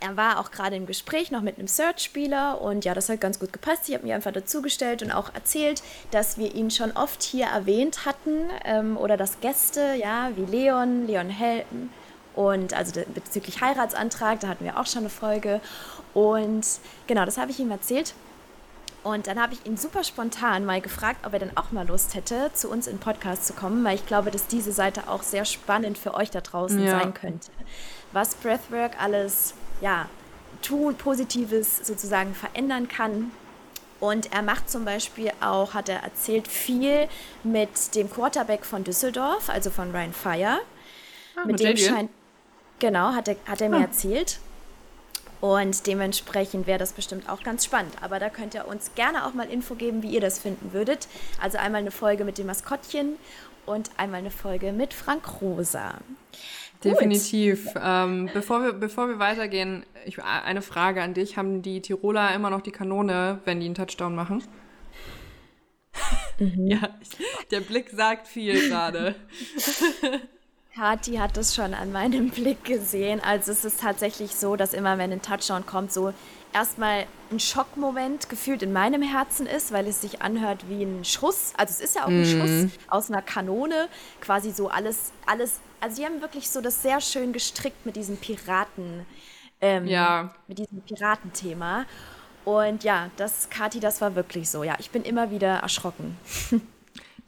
Er 0.00 0.16
war 0.16 0.38
auch 0.38 0.52
gerade 0.52 0.76
im 0.76 0.86
Gespräch 0.86 1.32
noch 1.32 1.42
mit 1.42 1.58
einem 1.58 1.66
Search-Spieler 1.66 2.60
und 2.60 2.84
ja, 2.84 2.94
das 2.94 3.08
hat 3.08 3.20
ganz 3.20 3.40
gut 3.40 3.52
gepasst. 3.52 3.88
Ich 3.88 3.96
habe 3.96 4.06
mir 4.06 4.14
einfach 4.14 4.32
dazugestellt 4.32 5.02
und 5.02 5.10
auch 5.10 5.34
erzählt, 5.34 5.82
dass 6.12 6.38
wir 6.38 6.54
ihn 6.54 6.70
schon 6.70 6.92
oft 6.92 7.20
hier 7.24 7.46
erwähnt 7.46 8.06
hatten 8.06 8.48
ähm, 8.64 8.96
oder 8.96 9.16
dass 9.16 9.40
Gäste, 9.40 9.94
ja, 10.00 10.30
wie 10.36 10.44
Leon, 10.44 11.08
Leon 11.08 11.30
Helden, 11.30 11.90
und 12.34 12.74
also 12.74 13.00
bezüglich 13.14 13.60
Heiratsantrag, 13.60 14.40
da 14.40 14.48
hatten 14.48 14.64
wir 14.64 14.78
auch 14.78 14.86
schon 14.86 15.00
eine 15.00 15.10
Folge. 15.10 15.60
Und 16.14 16.66
genau, 17.06 17.24
das 17.24 17.38
habe 17.38 17.50
ich 17.50 17.58
ihm 17.58 17.70
erzählt. 17.70 18.14
Und 19.02 19.26
dann 19.26 19.40
habe 19.40 19.54
ich 19.54 19.64
ihn 19.64 19.78
super 19.78 20.04
spontan 20.04 20.66
mal 20.66 20.80
gefragt, 20.80 21.24
ob 21.26 21.32
er 21.32 21.38
denn 21.38 21.56
auch 21.56 21.72
mal 21.72 21.86
Lust 21.86 22.14
hätte, 22.14 22.50
zu 22.52 22.68
uns 22.68 22.86
in 22.86 22.96
den 22.96 23.00
Podcast 23.00 23.46
zu 23.46 23.54
kommen, 23.54 23.82
weil 23.82 23.94
ich 23.94 24.04
glaube, 24.04 24.30
dass 24.30 24.46
diese 24.46 24.72
Seite 24.72 25.08
auch 25.08 25.22
sehr 25.22 25.46
spannend 25.46 25.96
für 25.96 26.12
euch 26.12 26.30
da 26.30 26.42
draußen 26.42 26.82
ja. 26.84 27.00
sein 27.00 27.14
könnte. 27.14 27.50
Was 28.12 28.34
Breathwork 28.34 29.00
alles 29.00 29.54
ja, 29.80 30.08
tun, 30.60 30.94
Positives 30.96 31.78
sozusagen 31.78 32.34
verändern 32.34 32.88
kann. 32.88 33.30
Und 34.00 34.32
er 34.32 34.42
macht 34.42 34.70
zum 34.70 34.84
Beispiel 34.84 35.30
auch, 35.40 35.74
hat 35.74 35.88
er 35.88 36.02
erzählt, 36.02 36.48
viel 36.48 37.08
mit 37.42 37.94
dem 37.94 38.10
Quarterback 38.10 38.64
von 38.64 38.84
Düsseldorf, 38.84 39.48
also 39.48 39.70
von 39.70 39.92
Ryan 39.92 40.12
Fire. 40.12 40.58
Ah, 41.36 41.44
mit, 41.44 41.58
mit 41.58 41.60
dem 41.60 41.76
scheint, 41.76 42.10
genau, 42.80 43.12
hat 43.12 43.28
er, 43.28 43.36
hat 43.46 43.60
er 43.60 43.68
ah. 43.68 43.78
mir 43.78 43.80
erzählt. 43.80 44.40
Und 45.40 45.86
dementsprechend 45.86 46.66
wäre 46.66 46.78
das 46.78 46.92
bestimmt 46.92 47.28
auch 47.30 47.42
ganz 47.42 47.64
spannend. 47.64 47.94
Aber 48.02 48.18
da 48.18 48.28
könnt 48.28 48.54
ihr 48.54 48.68
uns 48.68 48.94
gerne 48.94 49.24
auch 49.24 49.32
mal 49.32 49.48
Info 49.48 49.74
geben, 49.74 50.02
wie 50.02 50.10
ihr 50.10 50.20
das 50.20 50.38
finden 50.38 50.72
würdet. 50.72 51.08
Also 51.40 51.56
einmal 51.56 51.80
eine 51.80 51.90
Folge 51.90 52.24
mit 52.24 52.36
dem 52.36 52.46
Maskottchen 52.46 53.16
und 53.64 53.90
einmal 53.96 54.20
eine 54.20 54.30
Folge 54.30 54.72
mit 54.72 54.92
Frank 54.92 55.40
Rosa. 55.40 55.94
Definitiv. 56.84 57.68
Ähm, 57.82 58.30
bevor, 58.32 58.62
wir, 58.62 58.72
bevor 58.72 59.08
wir 59.08 59.18
weitergehen, 59.18 59.84
ich, 60.04 60.22
eine 60.22 60.62
Frage 60.62 61.02
an 61.02 61.14
dich. 61.14 61.36
Haben 61.36 61.62
die 61.62 61.80
Tiroler 61.80 62.34
immer 62.34 62.50
noch 62.50 62.60
die 62.60 62.72
Kanone, 62.72 63.40
wenn 63.44 63.60
die 63.60 63.66
einen 63.66 63.74
Touchdown 63.74 64.14
machen? 64.14 64.42
Mhm. 66.38 66.66
ja, 66.66 66.88
der 67.50 67.60
Blick 67.60 67.90
sagt 67.90 68.28
viel 68.28 68.68
gerade. 68.68 69.14
Kathi 70.74 71.16
hat 71.16 71.36
das 71.36 71.54
schon 71.54 71.74
an 71.74 71.92
meinem 71.92 72.30
Blick 72.30 72.64
gesehen. 72.64 73.20
Also 73.20 73.52
es 73.52 73.64
ist 73.64 73.80
tatsächlich 73.80 74.34
so, 74.34 74.56
dass 74.56 74.72
immer, 74.72 74.98
wenn 74.98 75.12
ein 75.12 75.22
Touchdown 75.22 75.66
kommt, 75.66 75.92
so 75.92 76.12
erstmal 76.52 77.06
ein 77.30 77.40
Schockmoment 77.40 78.28
gefühlt 78.28 78.62
in 78.62 78.72
meinem 78.72 79.02
Herzen 79.02 79.46
ist, 79.46 79.72
weil 79.72 79.86
es 79.86 80.00
sich 80.00 80.22
anhört 80.22 80.68
wie 80.68 80.82
ein 80.82 81.04
Schuss. 81.04 81.52
Also 81.56 81.72
es 81.72 81.80
ist 81.80 81.96
ja 81.96 82.04
auch 82.04 82.08
ein. 82.08 82.24
Schuss 82.24 82.70
aus 82.88 83.10
einer 83.10 83.22
Kanone. 83.22 83.88
Quasi 84.20 84.50
so 84.50 84.68
alles, 84.68 85.12
alles. 85.26 85.60
Also 85.80 85.96
die 85.96 86.06
haben 86.06 86.20
wirklich 86.20 86.50
so 86.50 86.60
das 86.60 86.82
sehr 86.82 87.00
schön 87.00 87.32
gestrickt 87.32 87.86
mit 87.86 87.96
diesem 87.96 88.16
Piraten, 88.16 89.06
ähm, 89.60 89.86
ja. 89.86 90.34
mit 90.46 90.58
diesem 90.58 90.82
Piratenthema. 90.82 91.86
Und 92.44 92.84
ja, 92.84 93.10
das, 93.16 93.50
Kathi, 93.50 93.80
das 93.80 94.00
war 94.00 94.14
wirklich 94.14 94.48
so. 94.48 94.64
Ja, 94.64 94.76
ich 94.78 94.90
bin 94.90 95.02
immer 95.02 95.30
wieder 95.30 95.58
erschrocken. 95.58 96.16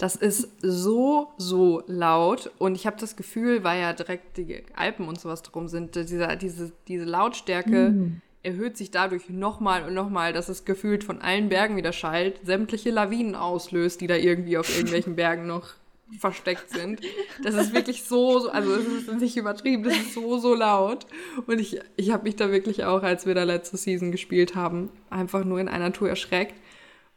Das 0.03 0.17
ist 0.17 0.49
so, 0.61 1.29
so 1.39 1.85
laut. 1.87 2.51
Und 2.59 2.75
ich 2.75 2.89
habe 2.89 2.97
das 2.99 3.15
Gefühl, 3.15 3.63
weil 3.63 3.81
ja 3.81 3.93
direkt 3.93 4.37
die 4.37 4.65
Alpen 4.75 5.07
und 5.07 5.21
sowas 5.21 5.43
drum 5.43 5.69
sind, 5.69 5.95
diese, 5.95 6.37
diese, 6.37 6.73
diese 6.89 7.05
Lautstärke 7.05 7.91
mm. 7.91 8.21
erhöht 8.43 8.77
sich 8.77 8.91
dadurch 8.91 9.31
nochmal 9.31 9.85
und 9.85 9.95
nochmal, 9.95 10.33
dass 10.33 10.49
es 10.49 10.65
gefühlt 10.65 11.05
von 11.05 11.23
allen 11.23 11.49
Bergen 11.49 11.77
wieder 11.77 11.93
schallt, 11.93 12.41
sämtliche 12.45 12.91
Lawinen 12.91 13.37
auslöst, 13.37 14.01
die 14.01 14.09
da 14.09 14.17
irgendwie 14.17 14.59
auf 14.59 14.75
irgendwelchen 14.75 15.15
Bergen 15.23 15.47
noch 15.47 15.75
versteckt 16.19 16.71
sind. 16.71 17.01
Das 17.45 17.55
ist 17.55 17.73
wirklich 17.73 18.03
so, 18.03 18.51
also 18.51 18.75
es 18.75 19.07
ist 19.07 19.21
nicht 19.21 19.37
übertrieben, 19.37 19.85
das 19.85 19.95
ist 19.95 20.15
so, 20.15 20.37
so 20.39 20.57
laut. 20.57 21.07
Und 21.47 21.61
ich, 21.61 21.79
ich 21.95 22.11
habe 22.11 22.25
mich 22.25 22.35
da 22.35 22.51
wirklich 22.51 22.83
auch, 22.83 23.05
als 23.05 23.25
wir 23.25 23.37
da 23.37 23.45
letzte 23.45 23.77
Season 23.77 24.11
gespielt 24.11 24.57
haben, 24.57 24.91
einfach 25.11 25.45
nur 25.45 25.61
in 25.61 25.69
einer 25.69 25.93
Tour 25.93 26.09
erschreckt. 26.09 26.57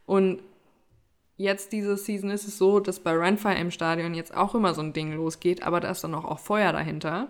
Und 0.06 0.38
jetzt 1.36 1.72
diese 1.72 1.96
Season 1.96 2.30
ist 2.30 2.46
es 2.46 2.58
so, 2.58 2.80
dass 2.80 3.00
bei 3.00 3.14
Runfire 3.14 3.58
im 3.58 3.70
Stadion 3.70 4.14
jetzt 4.14 4.36
auch 4.36 4.54
immer 4.54 4.74
so 4.74 4.82
ein 4.82 4.92
Ding 4.92 5.14
losgeht, 5.14 5.62
aber 5.62 5.80
da 5.80 5.90
ist 5.90 6.04
dann 6.04 6.14
auch, 6.14 6.24
auch 6.24 6.38
Feuer 6.38 6.72
dahinter. 6.72 7.28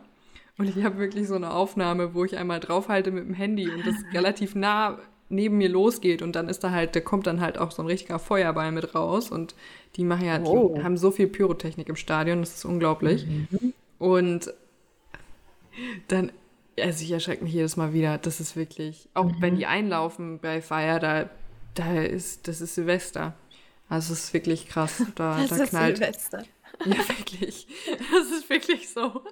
Und 0.59 0.69
ich 0.69 0.83
habe 0.85 0.99
wirklich 0.99 1.29
so 1.29 1.35
eine 1.35 1.53
Aufnahme, 1.53 2.15
wo 2.15 2.25
ich 2.25 2.37
einmal 2.37 2.61
draufhalte 2.61 3.11
mit 3.11 3.25
dem 3.25 3.35
Handy 3.35 3.69
und 3.69 3.87
das 3.87 3.97
relativ 4.15 4.55
nah 4.55 4.99
neben 5.29 5.59
mir 5.59 5.69
losgeht 5.69 6.23
und 6.23 6.37
dann 6.37 6.49
ist 6.49 6.63
da 6.63 6.71
halt, 6.71 6.95
da 6.95 7.01
kommt 7.01 7.27
dann 7.27 7.41
halt 7.41 7.59
auch 7.59 7.73
so 7.73 7.83
ein 7.83 7.87
richtiger 7.87 8.19
Feuerball 8.19 8.71
mit 8.71 8.95
raus 8.95 9.31
und 9.31 9.57
die 9.97 10.05
machen 10.05 10.25
ja, 10.25 10.41
oh. 10.41 10.75
die 10.77 10.85
haben 10.85 10.97
so 10.97 11.11
viel 11.11 11.27
Pyrotechnik 11.27 11.89
im 11.89 11.97
Stadion, 11.97 12.41
das 12.41 12.55
ist 12.55 12.65
unglaublich. 12.65 13.27
Mhm. 13.27 13.73
Und 13.99 14.55
dann, 16.07 16.31
also 16.81 17.03
ich 17.03 17.11
erschrecke 17.11 17.43
mich 17.43 17.55
jedes 17.55 17.77
Mal 17.77 17.93
wieder, 17.93 18.19
das 18.19 18.39
ist 18.39 18.55
wirklich, 18.55 19.09
auch 19.15 19.25
mhm. 19.25 19.37
wenn 19.41 19.57
die 19.57 19.67
einlaufen 19.67 20.39
bei 20.39 20.63
Fire, 20.63 21.01
da, 21.01 21.29
da 21.75 22.03
ist, 22.03 22.47
das 22.47 22.61
ist 22.61 22.77
Silvester. 22.77 23.35
Also 23.89 24.13
es 24.13 24.25
ist 24.25 24.35
wirklich 24.35 24.69
krass. 24.69 25.03
Da, 25.15 25.39
das 25.39 25.51
da 25.51 25.65
ist 25.65 25.71
knallt. 25.71 25.97
Silvester. 25.99 26.45
Ja, 26.85 26.97
wirklich. 27.09 27.67
Das 28.13 28.31
ist 28.39 28.51
wirklich 28.51 28.91
so. 28.91 29.23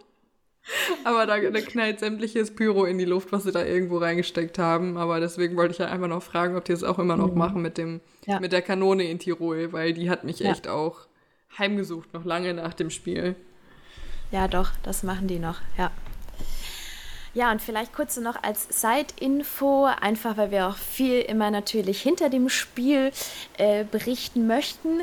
Aber 1.05 1.27
da, 1.27 1.39
da 1.39 1.61
knallt 1.61 2.01
sämtliches 2.01 2.55
Pyro 2.55 2.87
in 2.87 2.97
die 2.97 3.05
Luft, 3.05 3.33
was 3.33 3.43
sie 3.43 3.53
da 3.53 3.63
irgendwo 3.63 3.99
reingesteckt 3.99 4.59
haben. 4.59 4.97
Aber 4.97 5.21
deswegen 5.21 5.55
wollte 5.55 5.73
ich 5.73 5.79
ja 5.79 5.89
einfach 5.89 6.09
noch 6.09 6.23
fragen, 6.23 6.57
ob 6.57 6.65
die 6.65 6.73
es 6.73 6.83
auch 6.83 6.99
immer 6.99 7.19
noch 7.19 7.33
mhm. 7.33 7.39
machen 7.39 7.61
mit 7.61 7.77
dem, 7.77 8.01
ja. 8.25 8.41
mit 8.41 8.53
der 8.53 8.63
Kanone 8.63 9.05
in 9.05 9.19
Tirol, 9.19 9.75
weil 9.75 9.93
die 9.93 10.09
hat 10.09 10.25
mich 10.25 10.39
ja. 10.39 10.53
echt 10.53 10.67
auch 10.67 11.07
heimgesucht, 11.59 12.15
noch 12.15 12.25
lange 12.25 12.55
nach 12.55 12.73
dem 12.73 12.89
Spiel. 12.89 13.37
Ja, 14.31 14.49
doch, 14.49 14.71
das 14.83 15.03
machen 15.03 15.29
die 15.29 15.39
noch, 15.39 15.61
ja. 15.77 15.91
Ja, 17.35 17.51
und 17.51 17.61
vielleicht 17.61 17.93
kurz 17.93 18.17
noch 18.17 18.41
als 18.45 18.69
Side-Info, 18.81 19.87
einfach 19.87 20.37
weil 20.37 20.53
wir 20.53 20.69
auch 20.69 20.77
viel 20.77 21.21
immer 21.21 21.51
natürlich 21.51 22.01
hinter 22.01 22.31
dem 22.31 22.49
Spiel 22.49 23.11
äh, 23.59 23.83
berichten 23.83 24.47
möchten. 24.47 25.03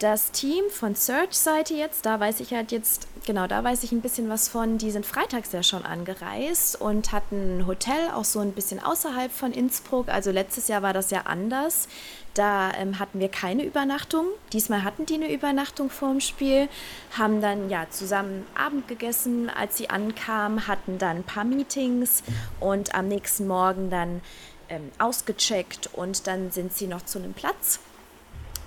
Das 0.00 0.32
Team 0.32 0.64
von 0.70 0.96
Search-Seite 0.96 1.74
jetzt, 1.74 2.04
da 2.04 2.18
weiß 2.18 2.40
ich 2.40 2.52
halt 2.52 2.72
jetzt, 2.72 3.06
genau, 3.26 3.46
da 3.46 3.62
weiß 3.62 3.84
ich 3.84 3.92
ein 3.92 4.00
bisschen 4.00 4.28
was 4.28 4.48
von, 4.48 4.76
die 4.76 4.90
sind 4.90 5.06
freitags 5.06 5.52
ja 5.52 5.62
schon 5.62 5.84
angereist 5.84 6.80
und 6.80 7.12
hatten 7.12 7.58
ein 7.58 7.66
Hotel 7.68 8.10
auch 8.12 8.24
so 8.24 8.40
ein 8.40 8.52
bisschen 8.52 8.82
außerhalb 8.82 9.30
von 9.30 9.52
Innsbruck. 9.52 10.08
Also 10.08 10.32
letztes 10.32 10.66
Jahr 10.66 10.82
war 10.82 10.92
das 10.92 11.12
ja 11.12 11.22
anders. 11.26 11.86
Da 12.34 12.72
ähm, 12.72 12.98
hatten 12.98 13.20
wir 13.20 13.28
keine 13.28 13.64
Übernachtung. 13.64 14.26
Diesmal 14.52 14.82
hatten 14.82 15.06
die 15.06 15.14
eine 15.14 15.32
Übernachtung 15.32 15.90
vorm 15.90 16.20
Spiel, 16.20 16.68
haben 17.16 17.40
dann 17.40 17.70
ja 17.70 17.86
zusammen 17.88 18.44
Abend 18.56 18.88
gegessen, 18.88 19.48
als 19.48 19.76
sie 19.76 19.90
ankamen, 19.90 20.66
hatten 20.66 20.98
dann 20.98 21.18
ein 21.18 21.24
paar 21.24 21.44
Meetings 21.44 22.24
und 22.58 22.96
am 22.96 23.06
nächsten 23.06 23.46
Morgen 23.46 23.90
dann 23.90 24.22
ähm, 24.68 24.90
ausgecheckt 24.98 25.90
und 25.92 26.26
dann 26.26 26.50
sind 26.50 26.72
sie 26.72 26.88
noch 26.88 27.02
zu 27.02 27.20
einem 27.20 27.32
Platz 27.32 27.78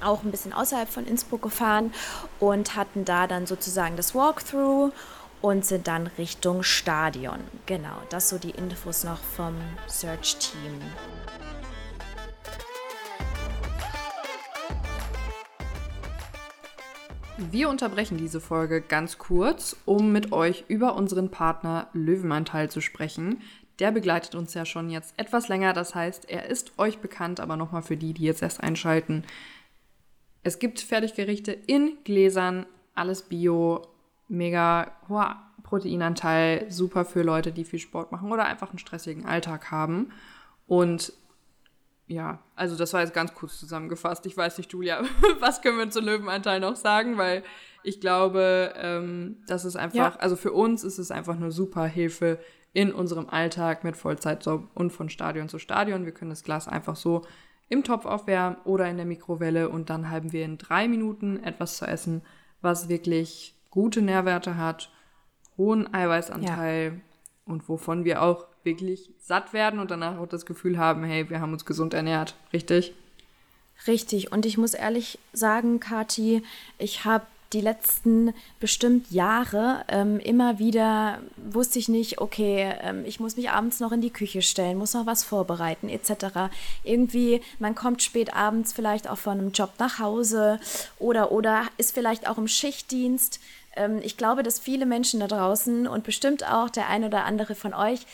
auch 0.02 0.24
ein 0.24 0.32
bisschen 0.32 0.54
außerhalb 0.54 0.90
von 0.90 1.06
Innsbruck 1.06 1.42
gefahren 1.42 1.94
und 2.40 2.76
hatten 2.76 3.06
da 3.06 3.28
dann 3.28 3.48
sozusagen 3.48 3.98
das 3.98 4.16
Walkthrough 4.16 4.92
und 5.42 5.66
sind 5.66 5.88
dann 5.88 6.08
Richtung 6.18 6.64
Stadion. 6.64 7.40
Genau, 7.66 7.96
das 8.10 8.30
so 8.30 8.38
die 8.38 8.52
Infos 8.52 9.04
noch 9.04 9.20
vom 9.20 9.56
Search-Team. 9.88 10.82
Wir 17.38 17.70
unterbrechen 17.70 18.18
diese 18.18 18.42
Folge 18.42 18.82
ganz 18.82 19.20
kurz, 19.20 19.76
um 19.86 20.12
mit 20.12 20.32
euch 20.32 20.66
über 20.70 20.96
unseren 20.96 21.30
Partner 21.30 21.88
Löwenanteil 21.94 22.72
zu 22.72 22.82
sprechen. 22.82 23.42
Der 23.78 23.92
begleitet 23.92 24.34
uns 24.34 24.56
ja 24.56 24.66
schon 24.66 24.90
jetzt 24.90 25.14
etwas 25.18 25.48
länger, 25.48 25.74
das 25.74 25.94
heißt, 25.94 26.28
er 26.32 26.48
ist 26.48 26.80
euch 26.80 26.98
bekannt, 26.98 27.40
aber 27.40 27.56
nochmal 27.56 27.84
für 27.84 27.96
die, 27.96 28.14
die 28.14 28.24
jetzt 28.24 28.42
erst 28.42 28.64
einschalten. 28.64 29.24
Es 30.48 30.60
gibt 30.60 30.80
Fertiggerichte 30.80 31.52
in 31.52 31.98
Gläsern, 32.06 32.68
alles 32.96 33.24
Bio, 33.24 33.86
mega 34.30 34.94
hoher 35.10 35.36
Proteinanteil, 35.62 36.72
super 36.72 37.04
für 37.04 37.22
Leute, 37.22 37.52
die 37.52 37.66
viel 37.66 37.80
Sport 37.80 38.14
machen 38.14 38.32
oder 38.32 38.46
einfach 38.46 38.70
einen 38.70 38.80
stressigen 38.80 39.26
Alltag 39.26 39.72
haben. 39.72 40.14
Und 40.66 41.12
ja, 42.08 42.40
also 42.56 42.78
das 42.78 42.94
war 42.94 43.02
jetzt 43.02 43.14
ganz 43.14 43.34
kurz 43.34 43.60
zusammengefasst. 43.60 44.26
Ich 44.26 44.38
weiß 44.38 44.58
nicht, 44.58 44.72
Julia, 44.72 45.04
was 45.42 45.62
können 45.62 45.80
wir 45.80 45.90
zum 45.90 46.06
Löwenanteil 46.06 46.62
noch 46.62 46.78
sagen? 46.78 47.18
Weil 47.18 47.44
ich 47.84 48.00
glaube, 48.00 48.74
ähm, 48.78 49.44
das 49.48 49.66
ist 49.66 49.76
einfach, 49.76 49.98
ja. 49.98 50.16
also 50.16 50.38
für 50.38 50.54
uns 50.54 50.86
ist 50.86 50.98
es 50.98 51.12
einfach 51.12 51.36
eine 51.36 51.52
super 51.52 51.84
Hilfe 51.88 52.40
in 52.72 52.94
unserem 52.94 53.28
Alltag 53.28 53.84
mit 53.84 53.98
Vollzeitjob 53.98 54.70
und 54.76 54.92
von 54.92 55.10
Stadion 55.10 55.50
zu 55.50 55.60
Stadion. 55.60 56.06
Wir 56.06 56.14
können 56.14 56.30
das 56.30 56.44
Glas 56.46 56.70
einfach 56.70 56.96
so 56.96 57.26
im 57.70 57.84
Topf 57.84 58.06
aufwärmen 58.06 58.58
oder 58.64 58.90
in 58.90 58.98
der 58.98 59.06
Mikrowelle 59.06 59.70
und 59.70 59.90
dann 59.90 60.10
haben 60.10 60.32
wir 60.32 60.46
in 60.46 60.58
drei 60.58 60.88
Minuten 60.88 61.44
etwas 61.44 61.78
zu 61.78 61.86
essen, 61.86 62.22
was 62.62 62.90
wirklich 62.90 63.56
gute 63.70 64.02
Nährwerte 64.02 64.58
hat, 64.58 64.90
hohen 65.58 65.94
Eiweißanteil 65.94 66.94
ja. 66.94 67.02
und 67.46 67.68
wovon 67.68 68.06
wir 68.06 68.22
auch 68.22 68.48
wirklich 68.64 69.12
satt 69.20 69.54
werden 69.54 69.80
und 69.80 69.92
danach 69.92 70.18
auch 70.18 70.28
das 70.28 70.46
Gefühl 70.46 70.78
haben, 70.78 71.04
hey, 71.04 71.30
wir 71.30 71.42
haben 71.42 71.54
uns 71.54 71.66
gesund 71.66 71.94
ernährt, 71.94 72.36
richtig? 72.54 72.94
Richtig. 73.86 74.32
Und 74.32 74.46
ich 74.46 74.58
muss 74.58 74.74
ehrlich 74.74 75.20
sagen, 75.34 75.80
Kati, 75.80 76.44
ich 76.80 77.06
habe 77.06 77.26
die 77.54 77.62
letzten 77.62 78.34
bestimmt 78.60 79.10
Jahre 79.12 79.86
ähm, 79.88 80.20
immer 80.20 80.60
wieder 80.60 81.20
wusste 81.38 81.80
ich 81.80 81.88
nicht, 81.88 82.20
okay, 82.20 82.74
ähm, 82.82 83.06
ich 83.06 83.20
muss 83.20 83.38
mich 83.38 83.50
abends 83.50 83.80
noch 83.80 83.92
in 83.92 84.02
die 84.02 84.10
Küche 84.10 84.42
stellen, 84.42 84.78
muss 84.78 84.94
noch 84.94 85.06
was 85.06 85.24
vorbereiten 85.24 85.88
etc. 85.88 86.50
Irgendwie, 86.84 87.42
man 87.60 87.76
kommt 87.76 88.04
spät 88.04 88.34
abends 88.34 88.74
vielleicht 88.74 89.10
auch 89.10 89.18
von 89.18 89.40
einem 89.40 89.52
Job 89.52 89.72
nach 89.80 90.00
Hause 90.00 90.60
oder 91.00 91.32
oder 91.32 91.64
ist 91.78 91.94
vielleicht 91.94 92.28
auch 92.28 92.38
im 92.38 92.48
Schichtdienst. 92.48 93.40
Ähm, 93.78 94.00
ich 94.04 94.18
glaube, 94.18 94.44
dass 94.44 94.60
viele 94.60 94.86
Menschen 94.86 95.22
da 95.22 95.28
draußen 95.28 95.88
und 95.88 96.04
bestimmt 96.04 96.46
auch 96.46 96.70
der 96.70 96.90
ein 96.90 97.06
oder 97.06 97.24
andere 97.24 97.56
von 97.56 97.74
euch 97.74 98.06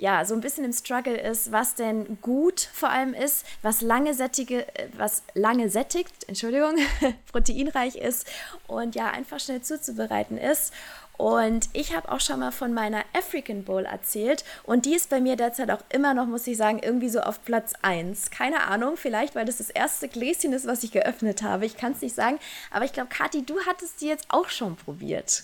ja, 0.00 0.24
so 0.24 0.32
ein 0.32 0.40
bisschen 0.40 0.64
im 0.64 0.72
Struggle 0.72 1.16
ist, 1.16 1.52
was 1.52 1.74
denn 1.74 2.18
gut 2.22 2.60
vor 2.72 2.88
allem 2.88 3.12
ist, 3.12 3.44
was 3.60 3.82
lange 3.82 4.14
sättige, 4.14 4.66
äh, 4.74 4.88
was 4.96 5.22
lange 5.34 5.68
sättigt, 5.68 6.24
Entschuldigung, 6.26 6.76
proteinreich 7.32 7.96
ist 7.96 8.26
und 8.66 8.94
ja, 8.94 9.10
einfach 9.10 9.38
schnell 9.40 9.60
zuzubereiten 9.60 10.38
ist. 10.38 10.72
Und 11.18 11.68
ich 11.74 11.94
habe 11.94 12.10
auch 12.10 12.20
schon 12.20 12.40
mal 12.40 12.50
von 12.50 12.72
meiner 12.72 13.04
African 13.12 13.62
Bowl 13.64 13.84
erzählt. 13.84 14.42
Und 14.62 14.86
die 14.86 14.94
ist 14.94 15.10
bei 15.10 15.20
mir 15.20 15.36
derzeit 15.36 15.70
auch 15.70 15.82
immer 15.90 16.14
noch, 16.14 16.24
muss 16.24 16.46
ich 16.46 16.56
sagen, 16.56 16.80
irgendwie 16.82 17.10
so 17.10 17.20
auf 17.20 17.44
Platz 17.44 17.74
1. 17.82 18.30
Keine 18.30 18.62
Ahnung, 18.62 18.96
vielleicht, 18.96 19.34
weil 19.34 19.44
das 19.44 19.58
das 19.58 19.68
erste 19.68 20.08
Gläschen 20.08 20.54
ist, 20.54 20.66
was 20.66 20.82
ich 20.82 20.92
geöffnet 20.92 21.42
habe. 21.42 21.66
Ich 21.66 21.76
kann 21.76 21.92
es 21.92 22.00
nicht 22.00 22.14
sagen. 22.14 22.38
Aber 22.70 22.86
ich 22.86 22.94
glaube, 22.94 23.10
Kathi, 23.10 23.44
du 23.44 23.60
hattest 23.66 24.00
die 24.00 24.06
jetzt 24.06 24.24
auch 24.30 24.48
schon 24.48 24.76
probiert. 24.76 25.42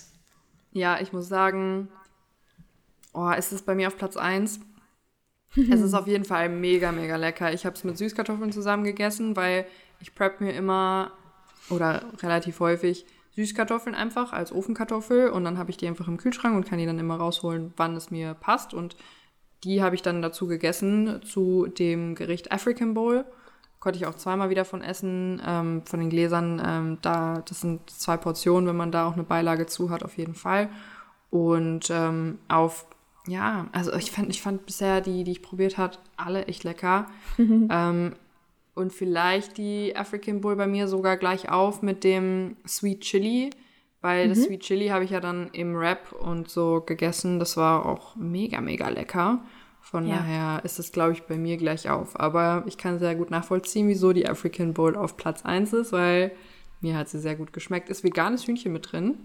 Ja, 0.71 0.99
ich 0.99 1.13
muss 1.13 1.27
sagen, 1.27 1.89
oh, 3.17 3.31
ist 3.31 3.51
es 3.51 3.63
bei 3.63 3.75
mir 3.75 3.87
auf 3.87 3.97
Platz 3.97 4.15
1. 4.15 4.59
es 5.55 5.81
ist 5.81 5.93
auf 5.93 6.07
jeden 6.07 6.25
Fall 6.25 6.49
mega, 6.49 6.91
mega 6.91 7.15
lecker. 7.15 7.51
Ich 7.53 7.65
habe 7.65 7.75
es 7.75 7.83
mit 7.83 7.97
Süßkartoffeln 7.97 8.51
zusammen 8.51 8.83
gegessen, 8.83 9.35
weil 9.35 9.65
ich 9.99 10.13
prep 10.13 10.39
mir 10.39 10.53
immer 10.53 11.11
oder 11.69 12.05
relativ 12.21 12.59
häufig 12.59 13.05
Süßkartoffeln 13.35 13.95
einfach 13.95 14.33
als 14.33 14.51
Ofenkartoffel 14.51 15.29
und 15.29 15.43
dann 15.43 15.57
habe 15.57 15.69
ich 15.69 15.77
die 15.77 15.87
einfach 15.87 16.07
im 16.07 16.17
Kühlschrank 16.17 16.55
und 16.55 16.67
kann 16.67 16.79
die 16.79 16.85
dann 16.85 16.99
immer 16.99 17.17
rausholen, 17.17 17.73
wann 17.75 17.95
es 17.95 18.11
mir 18.11 18.33
passt. 18.33 18.73
Und 18.73 18.95
die 19.63 19.81
habe 19.81 19.95
ich 19.95 20.01
dann 20.01 20.21
dazu 20.21 20.47
gegessen 20.47 21.21
zu 21.23 21.67
dem 21.67 22.15
Gericht 22.15 22.51
African 22.51 22.93
Bowl. 22.93 23.25
Konnte 23.79 23.99
ich 23.99 24.07
auch 24.07 24.15
zweimal 24.15 24.49
wieder 24.49 24.65
von 24.65 24.81
essen, 24.81 25.41
ähm, 25.45 25.83
von 25.85 25.99
den 25.99 26.09
Gläsern. 26.09 26.61
Ähm, 26.65 26.97
da, 27.01 27.43
das 27.47 27.61
sind 27.61 27.89
zwei 27.89 28.17
Portionen, 28.17 28.67
wenn 28.67 28.75
man 28.75 28.91
da 28.91 29.07
auch 29.07 29.13
eine 29.13 29.23
Beilage 29.23 29.67
zu 29.67 29.89
hat, 29.89 30.03
auf 30.03 30.17
jeden 30.17 30.35
Fall. 30.35 30.69
Und 31.29 31.89
ähm, 31.91 32.39
auf, 32.47 32.85
ja, 33.27 33.67
also 33.73 33.93
ich 33.93 34.11
fand, 34.11 34.29
ich 34.29 34.41
fand 34.41 34.65
bisher 34.65 35.01
die, 35.01 35.23
die 35.23 35.31
ich 35.31 35.41
probiert 35.41 35.77
habe, 35.77 35.97
alle 36.15 36.45
echt 36.45 36.63
lecker. 36.63 37.07
ähm, 37.37 38.13
und 38.73 38.93
vielleicht 38.93 39.57
die 39.57 39.95
African 39.95 40.41
Bull 40.41 40.55
bei 40.55 40.67
mir 40.67 40.87
sogar 40.87 41.17
gleich 41.17 41.49
auf 41.49 41.81
mit 41.81 42.03
dem 42.03 42.57
Sweet 42.67 43.01
Chili, 43.01 43.49
weil 44.01 44.25
mhm. 44.25 44.29
das 44.29 44.43
Sweet 44.43 44.61
Chili 44.61 44.87
habe 44.89 45.03
ich 45.03 45.11
ja 45.11 45.19
dann 45.19 45.49
im 45.51 45.75
Wrap 45.75 46.11
und 46.11 46.49
so 46.49 46.81
gegessen. 46.81 47.39
Das 47.39 47.57
war 47.57 47.85
auch 47.85 48.15
mega, 48.15 48.61
mega 48.61 48.87
lecker. 48.89 49.43
Von 49.81 50.07
ja. 50.07 50.17
daher 50.17 50.61
ist 50.63 50.79
es, 50.79 50.91
glaube 50.91 51.13
ich, 51.13 51.23
bei 51.23 51.37
mir 51.37 51.57
gleich 51.57 51.89
auf. 51.89 52.19
Aber 52.19 52.63
ich 52.67 52.77
kann 52.77 52.99
sehr 52.99 53.15
gut 53.15 53.31
nachvollziehen, 53.31 53.87
wieso 53.87 54.13
die 54.13 54.27
African 54.27 54.73
Bowl 54.73 54.95
auf 54.95 55.17
Platz 55.17 55.43
1 55.43 55.73
ist, 55.73 55.91
weil 55.91 56.31
mir 56.81 56.95
hat 56.95 57.09
sie 57.09 57.19
sehr 57.19 57.35
gut 57.35 57.53
geschmeckt. 57.53 57.89
Ist 57.89 58.03
veganes 58.03 58.45
Hühnchen 58.45 58.73
mit 58.73 58.91
drin. 58.91 59.17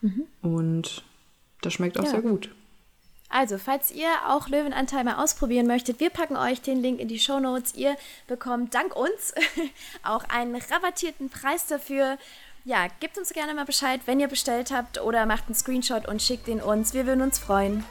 Mhm. 0.00 0.26
Und 0.42 1.04
das 1.60 1.74
schmeckt 1.74 1.98
auch 1.98 2.04
ja. 2.04 2.10
sehr 2.10 2.22
gut. 2.22 2.54
Also, 3.30 3.58
falls 3.58 3.92
ihr 3.92 4.08
auch 4.26 4.48
Löwenanteil 4.48 5.04
mal 5.04 5.22
ausprobieren 5.22 5.68
möchtet, 5.68 6.00
wir 6.00 6.10
packen 6.10 6.36
euch 6.36 6.60
den 6.60 6.82
Link 6.82 6.98
in 6.98 7.06
die 7.06 7.20
Show 7.20 7.38
Notes. 7.38 7.74
Ihr 7.74 7.96
bekommt 8.26 8.74
dank 8.74 8.96
uns 8.96 9.32
auch 10.02 10.24
einen 10.24 10.56
rabattierten 10.56 11.30
Preis 11.30 11.66
dafür. 11.66 12.18
Ja, 12.64 12.88
gebt 12.98 13.16
uns 13.16 13.32
gerne 13.32 13.54
mal 13.54 13.64
Bescheid, 13.64 14.00
wenn 14.06 14.18
ihr 14.18 14.28
bestellt 14.28 14.72
habt 14.72 15.00
oder 15.00 15.26
macht 15.26 15.46
einen 15.46 15.54
Screenshot 15.54 16.08
und 16.08 16.20
schickt 16.20 16.48
ihn 16.48 16.60
uns. 16.60 16.92
Wir 16.92 17.06
würden 17.06 17.22
uns 17.22 17.38
freuen. 17.38 17.84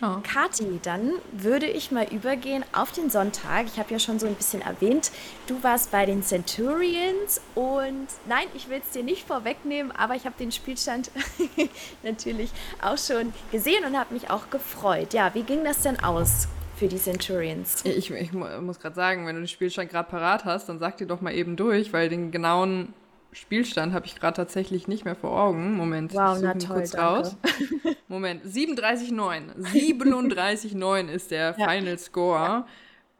Oh. 0.00 0.18
Kati, 0.22 0.78
dann 0.82 1.12
würde 1.32 1.66
ich 1.66 1.90
mal 1.90 2.06
übergehen 2.12 2.64
auf 2.72 2.92
den 2.92 3.10
Sonntag. 3.10 3.66
Ich 3.66 3.78
habe 3.78 3.92
ja 3.92 3.98
schon 3.98 4.18
so 4.18 4.26
ein 4.26 4.34
bisschen 4.34 4.62
erwähnt, 4.62 5.10
du 5.48 5.60
warst 5.62 5.90
bei 5.90 6.06
den 6.06 6.22
Centurions 6.22 7.40
und 7.56 8.06
nein, 8.28 8.46
ich 8.54 8.68
will 8.68 8.80
es 8.84 8.90
dir 8.90 9.02
nicht 9.02 9.26
vorwegnehmen, 9.26 9.90
aber 9.90 10.14
ich 10.14 10.24
habe 10.24 10.36
den 10.38 10.52
Spielstand 10.52 11.10
natürlich 12.04 12.50
auch 12.80 12.98
schon 12.98 13.32
gesehen 13.50 13.84
und 13.84 13.98
habe 13.98 14.14
mich 14.14 14.30
auch 14.30 14.50
gefreut. 14.50 15.14
Ja, 15.14 15.34
wie 15.34 15.42
ging 15.42 15.64
das 15.64 15.82
denn 15.82 15.98
aus? 16.00 16.46
Für 16.76 16.86
die 16.86 16.98
Centurions. 16.98 17.84
Ich, 17.84 18.08
ich 18.08 18.32
muss 18.32 18.78
gerade 18.78 18.94
sagen, 18.94 19.26
wenn 19.26 19.34
du 19.34 19.42
den 19.42 19.48
Spielstand 19.48 19.90
gerade 19.90 20.08
parat 20.08 20.44
hast, 20.44 20.68
dann 20.68 20.78
sag 20.78 20.96
dir 20.96 21.08
doch 21.08 21.20
mal 21.20 21.34
eben 21.34 21.56
durch, 21.56 21.92
weil 21.92 22.08
den 22.08 22.30
genauen 22.30 22.94
Spielstand 23.32 23.92
habe 23.92 24.06
ich 24.06 24.16
gerade 24.16 24.36
tatsächlich 24.36 24.88
nicht 24.88 25.04
mehr 25.04 25.14
vor 25.14 25.38
Augen. 25.38 25.74
Moment, 25.74 26.14
wow, 26.14 26.36
ich 26.36 26.62
suche 26.62 26.74
kurz 26.74 26.90
danke. 26.92 27.06
raus. 27.06 27.36
Moment, 28.08 28.44
37,9. 28.44 29.54
37,9 29.60 31.08
ist 31.12 31.30
der 31.30 31.54
ja. 31.58 31.68
Final 31.68 31.98
Score. 31.98 32.64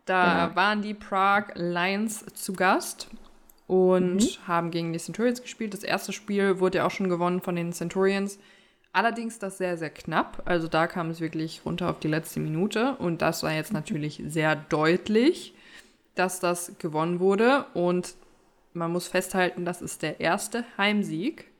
Da 0.06 0.46
genau. 0.46 0.56
waren 0.56 0.82
die 0.82 0.94
Prague 0.94 1.52
Lions 1.56 2.24
zu 2.32 2.54
Gast 2.54 3.08
und 3.66 4.16
mhm. 4.16 4.48
haben 4.48 4.70
gegen 4.70 4.92
die 4.94 4.98
Centurions 4.98 5.42
gespielt. 5.42 5.74
Das 5.74 5.84
erste 5.84 6.12
Spiel 6.12 6.58
wurde 6.58 6.78
ja 6.78 6.86
auch 6.86 6.90
schon 6.90 7.10
gewonnen 7.10 7.42
von 7.42 7.54
den 7.54 7.72
Centurions. 7.72 8.38
Allerdings 8.92 9.38
das 9.38 9.58
sehr, 9.58 9.76
sehr 9.76 9.90
knapp. 9.90 10.42
Also 10.46 10.66
da 10.66 10.86
kam 10.86 11.10
es 11.10 11.20
wirklich 11.20 11.60
runter 11.66 11.90
auf 11.90 12.00
die 12.00 12.08
letzte 12.08 12.40
Minute. 12.40 12.96
Und 12.96 13.20
das 13.20 13.42
war 13.42 13.52
jetzt 13.52 13.74
natürlich 13.74 14.22
sehr 14.26 14.56
deutlich, 14.56 15.54
dass 16.14 16.40
das 16.40 16.72
gewonnen 16.78 17.20
wurde. 17.20 17.66
Und 17.74 18.14
man 18.72 18.92
muss 18.92 19.08
festhalten, 19.08 19.64
das 19.64 19.82
ist 19.82 20.02
der 20.02 20.20
erste 20.20 20.64
Heimsieg 20.76 21.50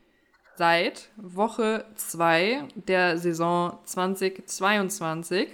seit 0.57 1.11
Woche 1.17 1.85
2 1.95 2.65
der 2.75 3.17
Saison 3.17 3.79
2022, 3.85 5.49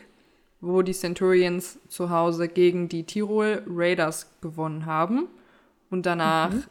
wo 0.60 0.82
die 0.82 0.94
Centurions 0.94 1.78
zu 1.88 2.08
Hause 2.08 2.48
gegen 2.48 2.88
die 2.88 3.04
Tirol 3.04 3.62
Raiders 3.66 4.34
gewonnen 4.40 4.86
haben 4.86 5.28
und 5.90 6.06
danach 6.06 6.50
mhm. 6.50 6.64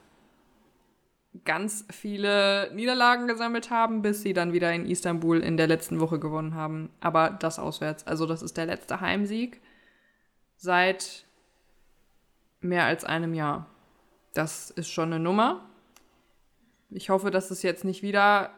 ganz 1.46 1.86
viele 1.91 2.72
Niederlagen 2.74 3.28
gesammelt 3.28 3.69
haben, 3.69 4.02
bis 4.02 4.24
sie 4.24 4.34
dann 4.34 4.52
wieder 4.52 4.74
in 4.74 4.88
Istanbul 4.88 5.39
in 5.39 5.56
der 5.56 5.67
letzten 5.67 6.00
Woche 6.00 6.19
gewonnen 6.19 6.56
haben. 6.56 6.89
Aber 7.02 7.30
das 7.30 7.60
auswärts. 7.60 8.08
Also 8.08 8.26
das 8.26 8.41
ist 8.41 8.58
der 8.58 8.65
letzte 8.65 9.00
Heimsieg 9.00 9.62
seit 10.58 11.26
mehr 12.62 12.86
als 12.86 13.04
einem 13.04 13.36
Jahr. 13.36 13.67
Das 14.34 14.72
ist 14.72 14.89
schon 14.89 15.13
eine 15.13 15.24
Nummer. 15.24 15.69
Ich 16.89 17.10
hoffe, 17.10 17.32
dass 17.32 17.52
es 17.52 17.62
jetzt 17.62 17.86
nicht 17.86 18.02
wieder 18.02 18.52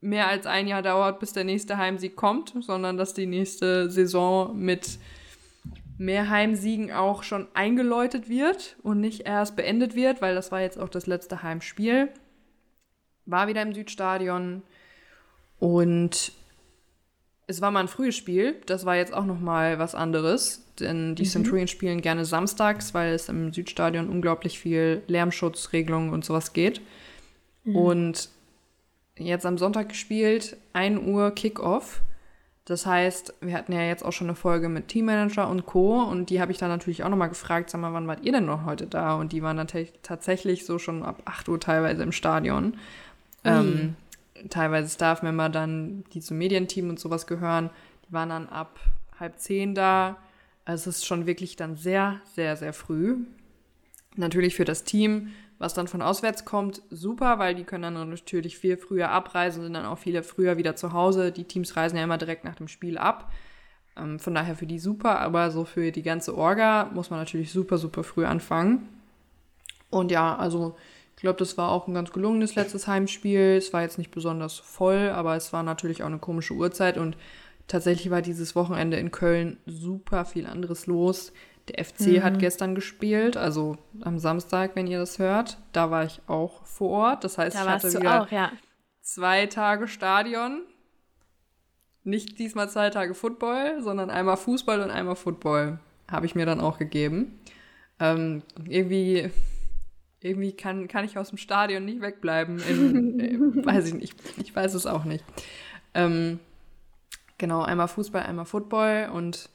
mehr 0.00 0.28
als 0.28 0.46
ein 0.46 0.66
Jahr 0.66 0.82
dauert, 0.82 1.20
bis 1.20 1.32
der 1.32 1.44
nächste 1.44 1.76
Heimsieg 1.76 2.16
kommt, 2.16 2.54
sondern 2.60 2.96
dass 2.96 3.12
die 3.12 3.26
nächste 3.26 3.90
Saison 3.90 4.58
mit 4.58 4.98
mehr 5.98 6.30
Heimsiegen 6.30 6.92
auch 6.92 7.22
schon 7.22 7.46
eingeläutet 7.52 8.30
wird 8.30 8.76
und 8.82 9.00
nicht 9.00 9.26
erst 9.26 9.54
beendet 9.56 9.94
wird, 9.94 10.22
weil 10.22 10.34
das 10.34 10.50
war 10.50 10.62
jetzt 10.62 10.78
auch 10.78 10.88
das 10.88 11.06
letzte 11.06 11.42
Heimspiel. 11.42 12.08
War 13.26 13.48
wieder 13.48 13.60
im 13.60 13.74
Südstadion 13.74 14.62
und 15.58 16.32
es 17.46 17.60
war 17.60 17.70
mal 17.70 17.80
ein 17.80 17.88
frühes 17.88 18.16
Spiel. 18.16 18.62
Das 18.64 18.86
war 18.86 18.96
jetzt 18.96 19.12
auch 19.12 19.26
noch 19.26 19.40
mal 19.40 19.78
was 19.78 19.94
anderes 19.94 20.69
denn 20.80 21.14
die 21.14 21.24
mhm. 21.24 21.28
Centurions 21.28 21.70
spielen 21.70 22.00
gerne 22.00 22.24
samstags, 22.24 22.94
weil 22.94 23.12
es 23.12 23.28
im 23.28 23.52
Südstadion 23.52 24.08
unglaublich 24.08 24.58
viel 24.58 25.02
Lärmschutzregelungen 25.06 26.10
und 26.10 26.24
sowas 26.24 26.52
geht. 26.52 26.80
Mhm. 27.64 27.76
Und 27.76 28.28
jetzt 29.16 29.46
am 29.46 29.58
Sonntag 29.58 29.90
gespielt, 29.90 30.56
1 30.72 31.06
Uhr 31.06 31.30
Kickoff. 31.32 32.02
Das 32.64 32.86
heißt, 32.86 33.34
wir 33.40 33.54
hatten 33.54 33.72
ja 33.72 33.82
jetzt 33.82 34.04
auch 34.04 34.12
schon 34.12 34.28
eine 34.28 34.36
Folge 34.36 34.68
mit 34.68 34.88
Teammanager 34.88 35.48
und 35.48 35.66
Co. 35.66 36.02
Und 36.02 36.30
die 36.30 36.40
habe 36.40 36.52
ich 36.52 36.58
dann 36.58 36.68
natürlich 36.68 37.02
auch 37.02 37.08
nochmal 37.08 37.28
gefragt, 37.28 37.70
sag 37.70 37.80
mal, 37.80 37.92
wann 37.92 38.06
wart 38.06 38.22
ihr 38.22 38.32
denn 38.32 38.46
noch 38.46 38.64
heute 38.64 38.86
da? 38.86 39.14
Und 39.14 39.32
die 39.32 39.42
waren 39.42 39.56
dann 39.56 39.68
tatsächlich 40.02 40.64
so 40.64 40.78
schon 40.78 41.02
ab 41.02 41.22
8 41.24 41.48
Uhr 41.48 41.58
teilweise 41.58 42.02
im 42.02 42.12
Stadion. 42.12 42.74
Ähm, 43.44 43.96
teilweise 44.48 44.88
Staff-Member 44.88 45.48
dann, 45.48 46.04
die 46.12 46.20
zum 46.20 46.38
Medienteam 46.38 46.88
und 46.90 47.00
sowas 47.00 47.26
gehören, 47.26 47.70
die 48.08 48.12
waren 48.12 48.28
dann 48.28 48.48
ab 48.48 48.78
halb 49.18 49.38
zehn 49.38 49.74
da. 49.74 50.16
Also 50.70 50.90
es 50.90 50.98
ist 50.98 51.06
schon 51.06 51.26
wirklich 51.26 51.56
dann 51.56 51.74
sehr, 51.74 52.20
sehr, 52.36 52.56
sehr 52.56 52.72
früh. 52.72 53.16
Natürlich 54.14 54.54
für 54.54 54.64
das 54.64 54.84
Team, 54.84 55.32
was 55.58 55.74
dann 55.74 55.88
von 55.88 56.00
auswärts 56.00 56.44
kommt, 56.44 56.82
super, 56.90 57.40
weil 57.40 57.56
die 57.56 57.64
können 57.64 57.94
dann 57.94 58.08
natürlich 58.08 58.56
viel 58.56 58.76
früher 58.76 59.10
abreisen, 59.10 59.64
sind 59.64 59.74
dann 59.74 59.84
auch 59.84 59.98
viele 59.98 60.22
früher 60.22 60.58
wieder 60.58 60.76
zu 60.76 60.92
Hause. 60.92 61.32
Die 61.32 61.42
Teams 61.42 61.76
reisen 61.76 61.96
ja 61.96 62.04
immer 62.04 62.18
direkt 62.18 62.44
nach 62.44 62.54
dem 62.54 62.68
Spiel 62.68 62.98
ab. 62.98 63.32
Ähm, 63.96 64.20
von 64.20 64.32
daher 64.32 64.54
für 64.54 64.66
die 64.66 64.78
super, 64.78 65.18
aber 65.18 65.50
so 65.50 65.64
für 65.64 65.90
die 65.90 66.04
ganze 66.04 66.36
Orga 66.36 66.88
muss 66.94 67.10
man 67.10 67.18
natürlich 67.18 67.50
super, 67.50 67.76
super 67.76 68.04
früh 68.04 68.24
anfangen. 68.24 68.88
Und 69.90 70.12
ja, 70.12 70.36
also 70.36 70.76
ich 71.16 71.22
glaube, 71.22 71.40
das 71.40 71.58
war 71.58 71.72
auch 71.72 71.88
ein 71.88 71.94
ganz 71.94 72.12
gelungenes 72.12 72.54
letztes 72.54 72.86
Heimspiel. 72.86 73.56
Es 73.58 73.72
war 73.72 73.82
jetzt 73.82 73.98
nicht 73.98 74.12
besonders 74.12 74.60
voll, 74.60 75.10
aber 75.10 75.34
es 75.34 75.52
war 75.52 75.64
natürlich 75.64 76.04
auch 76.04 76.06
eine 76.06 76.18
komische 76.18 76.54
Uhrzeit 76.54 76.96
und 76.96 77.16
Tatsächlich 77.70 78.10
war 78.10 78.20
dieses 78.20 78.56
Wochenende 78.56 78.96
in 78.96 79.12
Köln 79.12 79.56
super 79.64 80.24
viel 80.24 80.44
anderes 80.46 80.88
los. 80.88 81.32
Der 81.68 81.84
FC 81.84 82.00
mhm. 82.00 82.22
hat 82.24 82.40
gestern 82.40 82.74
gespielt, 82.74 83.36
also 83.36 83.78
am 84.00 84.18
Samstag, 84.18 84.72
wenn 84.74 84.88
ihr 84.88 84.98
das 84.98 85.20
hört. 85.20 85.56
Da 85.70 85.88
war 85.88 86.04
ich 86.04 86.20
auch 86.26 86.66
vor 86.66 86.90
Ort. 86.90 87.22
Das 87.22 87.38
heißt, 87.38 87.56
da 87.56 87.62
ich 87.62 87.68
hatte 87.68 88.00
wieder 88.00 88.22
auch, 88.22 88.30
ja. 88.32 88.50
zwei 89.02 89.46
Tage 89.46 89.86
Stadion. 89.86 90.62
Nicht 92.02 92.40
diesmal 92.40 92.68
zwei 92.68 92.90
Tage 92.90 93.14
Football, 93.14 93.80
sondern 93.82 94.10
einmal 94.10 94.36
Fußball 94.36 94.80
und 94.80 94.90
einmal 94.90 95.14
Football. 95.14 95.78
Habe 96.10 96.26
ich 96.26 96.34
mir 96.34 96.46
dann 96.46 96.60
auch 96.60 96.76
gegeben. 96.76 97.38
Ähm, 98.00 98.42
irgendwie 98.66 99.30
irgendwie 100.18 100.56
kann, 100.56 100.88
kann 100.88 101.04
ich 101.04 101.16
aus 101.18 101.28
dem 101.28 101.38
Stadion 101.38 101.84
nicht 101.84 102.00
wegbleiben. 102.00 102.60
In, 102.68 103.20
äh, 103.20 103.38
weiß 103.64 103.86
ich 103.86 103.94
nicht. 103.94 104.20
Ich 104.38 104.56
weiß 104.56 104.74
es 104.74 104.86
auch 104.86 105.04
nicht. 105.04 105.24
Ähm, 105.94 106.40
Genau, 107.40 107.62
einmal 107.62 107.88
Fußball, 107.88 108.22
einmal 108.22 108.44
Football 108.44 109.08
und 109.14 109.48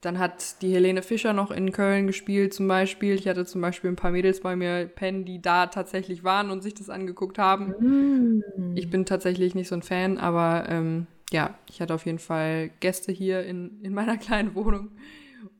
Dann 0.00 0.20
hat 0.20 0.62
die 0.62 0.72
Helene 0.72 1.02
Fischer 1.02 1.32
noch 1.32 1.50
in 1.50 1.72
Köln 1.72 2.06
gespielt 2.06 2.54
zum 2.54 2.68
Beispiel. 2.68 3.14
Ich 3.14 3.26
hatte 3.26 3.44
zum 3.44 3.60
Beispiel 3.60 3.90
ein 3.90 3.96
paar 3.96 4.12
Mädels 4.12 4.40
bei 4.40 4.54
mir 4.54 4.86
pennen, 4.86 5.24
die 5.24 5.42
da 5.42 5.66
tatsächlich 5.66 6.22
waren 6.22 6.50
und 6.50 6.60
sich 6.62 6.74
das 6.74 6.88
angeguckt 6.88 7.38
haben. 7.38 8.40
Mm. 8.58 8.76
Ich 8.76 8.90
bin 8.90 9.06
tatsächlich 9.06 9.56
nicht 9.56 9.68
so 9.68 9.76
ein 9.76 9.82
Fan, 9.82 10.18
aber 10.18 10.66
ähm, 10.68 11.06
ja, 11.32 11.54
ich 11.68 11.80
hatte 11.80 11.94
auf 11.94 12.06
jeden 12.06 12.20
Fall 12.20 12.70
Gäste 12.78 13.10
hier 13.10 13.44
in, 13.44 13.80
in 13.82 13.92
meiner 13.92 14.16
kleinen 14.18 14.54
Wohnung. 14.54 14.90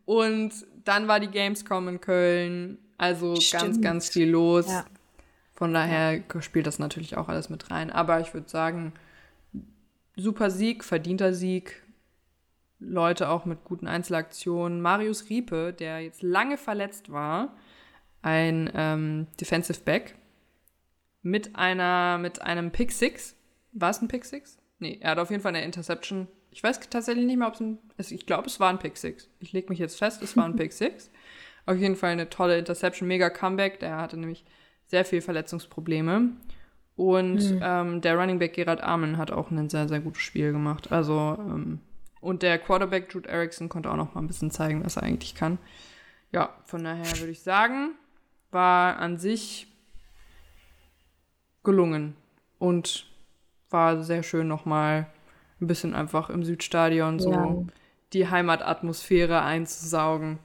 Und 0.05 0.53
dann 0.85 1.09
war 1.09 1.19
die 1.19 1.29
Gamescom 1.29 1.89
in 1.89 2.01
Köln. 2.01 2.79
Also 2.97 3.35
Stimmt. 3.37 3.63
ganz, 3.63 3.81
ganz 3.81 4.09
viel 4.09 4.31
los. 4.31 4.69
Ja. 4.69 4.85
Von 5.53 5.73
daher 5.75 6.15
ja. 6.15 6.43
spielt 6.43 6.69
das 6.69 6.79
natürlich 6.79 7.17
auch 7.17 7.29
alles 7.29 7.51
mit 7.51 7.73
rein. 7.73 7.91
Aber 7.91 8.21
ich 8.21 8.35
würde 8.35 8.49
sagen, 8.49 8.93
super 10.17 10.51
Sieg, 10.51 10.85
verdienter 10.85 11.33
Sieg. 11.33 11.83
Leute 12.79 13.29
auch 13.29 13.45
mit 13.45 13.65
guten 13.65 13.87
Einzelaktionen. 13.87 14.81
Marius 14.81 15.29
Riepe, 15.31 15.73
der 15.73 16.01
jetzt 16.01 16.23
lange 16.23 16.59
verletzt 16.59 17.13
war, 17.13 17.57
ein 18.23 18.71
ähm, 18.75 19.27
Defensive 19.41 19.81
Back 19.85 20.17
mit 21.23 21.55
einer 21.55 22.19
mit 22.19 22.43
einem 22.43 22.73
Pick 22.73 22.93
Six. 22.93 23.37
War 23.73 23.91
es 23.91 24.03
ein 24.03 24.09
Pick 24.09 24.25
Six? 24.25 24.59
Nee, 24.81 24.99
er 25.01 25.13
hat 25.13 25.19
auf 25.19 25.31
jeden 25.31 25.43
Fall 25.43 25.55
eine 25.55 25.65
Interception. 25.65 26.27
Ich 26.51 26.63
weiß 26.63 26.81
tatsächlich 26.91 27.25
nicht 27.25 27.39
mehr, 27.39 27.49
ob 27.49 27.55
es 27.55 27.61
ein. 27.61 27.79
Ich 27.99 28.27
glaube, 28.27 28.49
es 28.49 28.61
war 28.61 28.69
ein 28.69 28.79
Pick 28.79 28.97
Six. 28.97 29.31
Ich 29.39 29.53
lege 29.53 29.69
mich 29.69 29.79
jetzt 29.79 29.99
fest, 29.99 30.23
es 30.23 30.37
war 30.37 30.45
ein 30.45 30.57
Pick 30.57 30.73
Six. 30.73 31.11
Auf 31.65 31.77
jeden 31.77 31.97
Fall 31.97 32.11
eine 32.11 32.29
tolle 32.29 32.59
Interception, 32.59 33.07
mega 33.07 33.31
Comeback. 33.31 33.79
Der 33.79 33.97
hatte 33.97 34.17
nämlich 34.17 34.45
sehr 34.87 35.05
viel 35.05 35.21
Verletzungsprobleme. 35.21 36.33
Und 36.97 37.51
mhm. 37.51 37.61
ähm, 37.63 38.01
der 38.01 38.17
Running 38.17 38.39
Back 38.39 38.55
Gerard 38.55 38.83
Armen 38.83 39.17
hat 39.17 39.31
auch 39.31 39.51
ein 39.51 39.71
sehr, 39.71 39.89
sehr 39.89 40.01
gutes 40.01 40.23
Spiel 40.23 40.53
gemacht. 40.53 40.93
Also, 40.93 41.37
ähm, 41.39 41.81
und 42.21 42.43
der 42.43 42.59
Quarterback 42.59 43.13
Jude 43.13 43.29
Erickson 43.29 43.69
konnte 43.69 43.91
auch 43.91 43.97
noch 43.97 44.15
mal 44.15 44.21
ein 44.21 44.27
bisschen 44.27 44.51
zeigen, 44.51 44.85
was 44.85 44.97
er 44.97 45.03
eigentlich 45.03 45.35
kann. 45.35 45.59
Ja, 46.31 46.51
von 46.65 46.85
daher 46.85 47.05
würde 47.19 47.33
ich 47.33 47.43
sagen, 47.43 47.93
war 48.51 48.97
an 48.99 49.19
sich 49.19 49.67
gelungen 51.65 52.15
und 52.59 53.07
war 53.71 54.03
sehr 54.03 54.23
schön 54.23 54.49
noch 54.49 54.65
mal 54.65 55.07
ein 55.61 55.67
bisschen 55.67 55.95
einfach 55.95 56.31
im 56.31 56.45
Südstadion 56.45 57.19
so 57.19 57.33
ja. 57.33 57.57
die 58.13 58.29
Heimatatmosphäre 58.29 59.43
einzusaugen. 59.43 60.39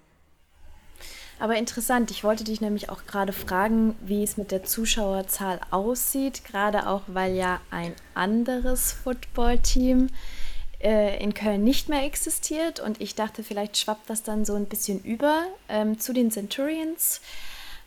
Aber 1.39 1.55
interessant, 1.55 2.09
ich 2.09 2.23
wollte 2.23 2.43
dich 2.43 2.61
nämlich 2.61 2.89
auch 2.89 3.05
gerade 3.05 3.31
fragen, 3.31 3.95
wie 4.01 4.23
es 4.23 4.37
mit 4.37 4.51
der 4.51 4.63
Zuschauerzahl 4.63 5.59
aussieht, 5.69 6.43
gerade 6.45 6.87
auch 6.87 7.03
weil 7.07 7.35
ja 7.35 7.59
ein 7.69 7.93
anderes 8.15 8.91
Footballteam 8.91 10.07
äh, 10.79 11.21
in 11.23 11.33
Köln 11.33 11.63
nicht 11.63 11.89
mehr 11.89 12.03
existiert 12.03 12.79
und 12.79 13.01
ich 13.01 13.13
dachte, 13.13 13.43
vielleicht 13.43 13.77
schwappt 13.77 14.09
das 14.09 14.23
dann 14.23 14.45
so 14.45 14.55
ein 14.55 14.65
bisschen 14.65 14.99
über 15.03 15.43
ähm, 15.69 15.99
zu 15.99 16.11
den 16.11 16.31
Centurions. 16.31 17.21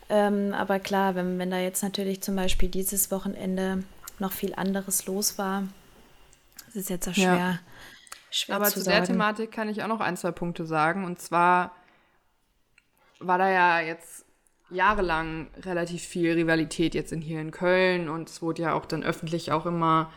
Ähm, 0.09 0.53
aber 0.53 0.79
klar, 0.79 1.15
wenn, 1.15 1.37
wenn 1.37 1.51
da 1.51 1.59
jetzt 1.59 1.83
natürlich 1.83 2.21
zum 2.21 2.35
Beispiel 2.35 2.69
dieses 2.69 3.11
Wochenende 3.11 3.83
noch 4.19 4.31
viel 4.31 4.53
anderes 4.55 5.05
los 5.07 5.37
war, 5.37 5.63
das 6.67 6.75
ist 6.75 6.89
jetzt 6.89 7.07
auch 7.07 7.13
schwer. 7.13 7.35
Ja. 7.37 7.59
schwer 8.29 8.55
aber 8.55 8.65
zu, 8.65 8.81
zu 8.81 8.89
der 8.89 9.03
Thematik 9.03 9.51
kann 9.51 9.67
ich 9.67 9.83
auch 9.83 9.87
noch 9.87 9.99
ein, 9.99 10.15
zwei 10.15 10.31
Punkte 10.31 10.65
sagen 10.65 11.03
und 11.03 11.19
zwar 11.19 11.71
war 13.21 13.37
da 13.37 13.49
ja 13.49 13.79
jetzt 13.81 14.25
jahrelang 14.69 15.47
relativ 15.63 16.01
viel 16.01 16.33
Rivalität 16.33 16.95
jetzt 16.95 17.11
in, 17.11 17.21
hier 17.21 17.41
in 17.41 17.51
Köln 17.51 18.09
und 18.09 18.29
es 18.29 18.41
wurde 18.41 18.63
ja 18.63 18.73
auch 18.73 18.85
dann 18.85 19.03
öffentlich 19.03 19.51
auch 19.51 19.65
immer 19.65 20.11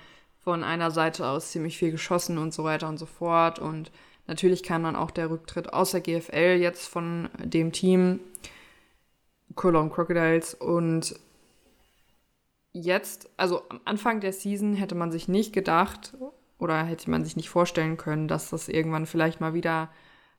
von 0.44 0.62
einer 0.62 0.90
Seite 0.90 1.26
aus 1.26 1.50
ziemlich 1.50 1.78
viel 1.78 1.90
geschossen 1.90 2.38
und 2.38 2.52
so 2.52 2.64
weiter 2.64 2.88
und 2.88 2.98
so 2.98 3.06
fort. 3.06 3.58
Und 3.58 3.90
natürlich 4.26 4.62
kam 4.62 4.82
dann 4.82 4.94
auch 4.94 5.10
der 5.10 5.30
Rücktritt 5.30 5.72
aus 5.72 5.90
der 5.90 6.02
GFL 6.02 6.58
jetzt 6.60 6.86
von 6.86 7.30
dem 7.42 7.72
Team 7.72 8.20
Cologne 9.54 9.90
Crocodiles 9.90 10.54
und 10.54 11.18
jetzt, 12.72 13.30
also 13.36 13.62
am 13.68 13.80
Anfang 13.84 14.20
der 14.20 14.32
Season 14.32 14.74
hätte 14.74 14.94
man 14.94 15.12
sich 15.12 15.28
nicht 15.28 15.52
gedacht 15.52 16.14
oder 16.58 16.82
hätte 16.84 17.10
man 17.10 17.24
sich 17.24 17.36
nicht 17.36 17.48
vorstellen 17.48 17.96
können, 17.96 18.28
dass 18.28 18.50
das 18.50 18.68
irgendwann 18.68 19.06
vielleicht 19.06 19.40
mal 19.40 19.54
wieder 19.54 19.90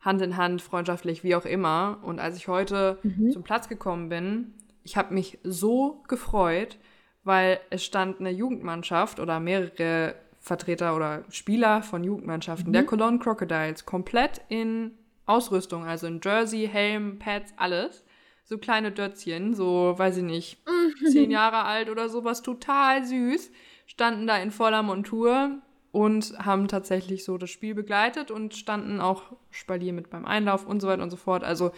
Hand 0.06 0.22
in 0.22 0.38
Hand, 0.38 0.62
freundschaftlich, 0.62 1.24
wie 1.24 1.36
auch 1.36 1.46
immer. 1.46 1.98
Und 2.04 2.20
als 2.20 2.38
ich 2.38 2.48
heute 2.48 3.00
mhm. 3.04 3.32
zum 3.32 3.44
Platz 3.44 3.68
gekommen 3.68 4.08
bin, 4.08 4.54
ich 4.84 4.96
habe 4.96 5.14
mich 5.14 5.40
so 5.44 6.04
gefreut, 6.08 6.78
weil 7.24 7.60
es 7.72 7.84
stand 7.84 8.20
eine 8.20 8.30
Jugendmannschaft 8.30 9.20
oder 9.20 9.40
mehrere 9.40 10.16
Vertreter 10.40 10.96
oder 10.96 11.24
Spieler 11.30 11.82
von 11.82 12.04
Jugendmannschaften 12.04 12.70
mhm. 12.70 12.74
der 12.74 12.86
Cologne 12.86 13.18
Crocodiles 13.18 13.86
komplett 13.86 14.42
in 14.48 14.92
Ausrüstung, 15.26 15.86
also 15.86 16.06
in 16.06 16.22
Jersey, 16.24 16.70
Helm, 16.72 17.18
Pads, 17.18 17.54
alles. 17.58 18.04
So 18.44 18.60
kleine 18.60 18.92
Dötzchen, 18.92 19.56
so, 19.56 19.96
weiß 19.98 20.18
ich 20.18 20.24
nicht, 20.24 20.60
zehn 21.12 21.32
Jahre 21.32 21.64
alt 21.64 21.90
oder 21.90 22.10
sowas, 22.10 22.44
total 22.44 23.04
süß, 23.04 23.52
standen 23.88 24.28
da 24.28 24.38
in 24.38 24.52
voller 24.52 24.84
Montur 24.84 25.64
und 25.96 26.38
haben 26.40 26.68
tatsächlich 26.68 27.24
so 27.24 27.38
das 27.38 27.50
Spiel 27.50 27.74
begleitet 27.74 28.30
und 28.30 28.54
standen 28.54 29.00
auch 29.00 29.32
Spalier 29.50 29.94
mit 29.94 30.10
beim 30.10 30.26
Einlauf 30.26 30.66
und 30.66 30.82
so 30.82 30.90
weiter 30.90 31.02
und 31.02 31.10
so 31.10 31.16
fort. 31.16 31.46
Also 31.46 31.72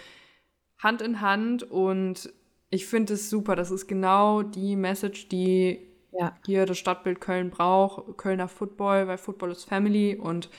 Hand 0.79 1.03
in 1.03 1.21
Hand 1.21 1.61
und 1.61 2.33
ich 2.71 2.87
finde 2.87 3.13
es 3.13 3.29
super. 3.29 3.55
Das 3.55 3.69
ist 3.69 3.85
genau 3.85 4.41
die 4.41 4.75
Message, 4.75 5.27
die 5.29 5.81
ja. 6.13 6.35
hier 6.47 6.65
das 6.65 6.79
Stadtbild 6.79 7.21
Köln 7.21 7.51
braucht. 7.51 8.17
Kölner 8.17 8.47
Football, 8.47 9.07
weil 9.07 9.19
Football 9.19 9.51
ist 9.51 9.65
Family 9.65 10.15
und 10.15 10.49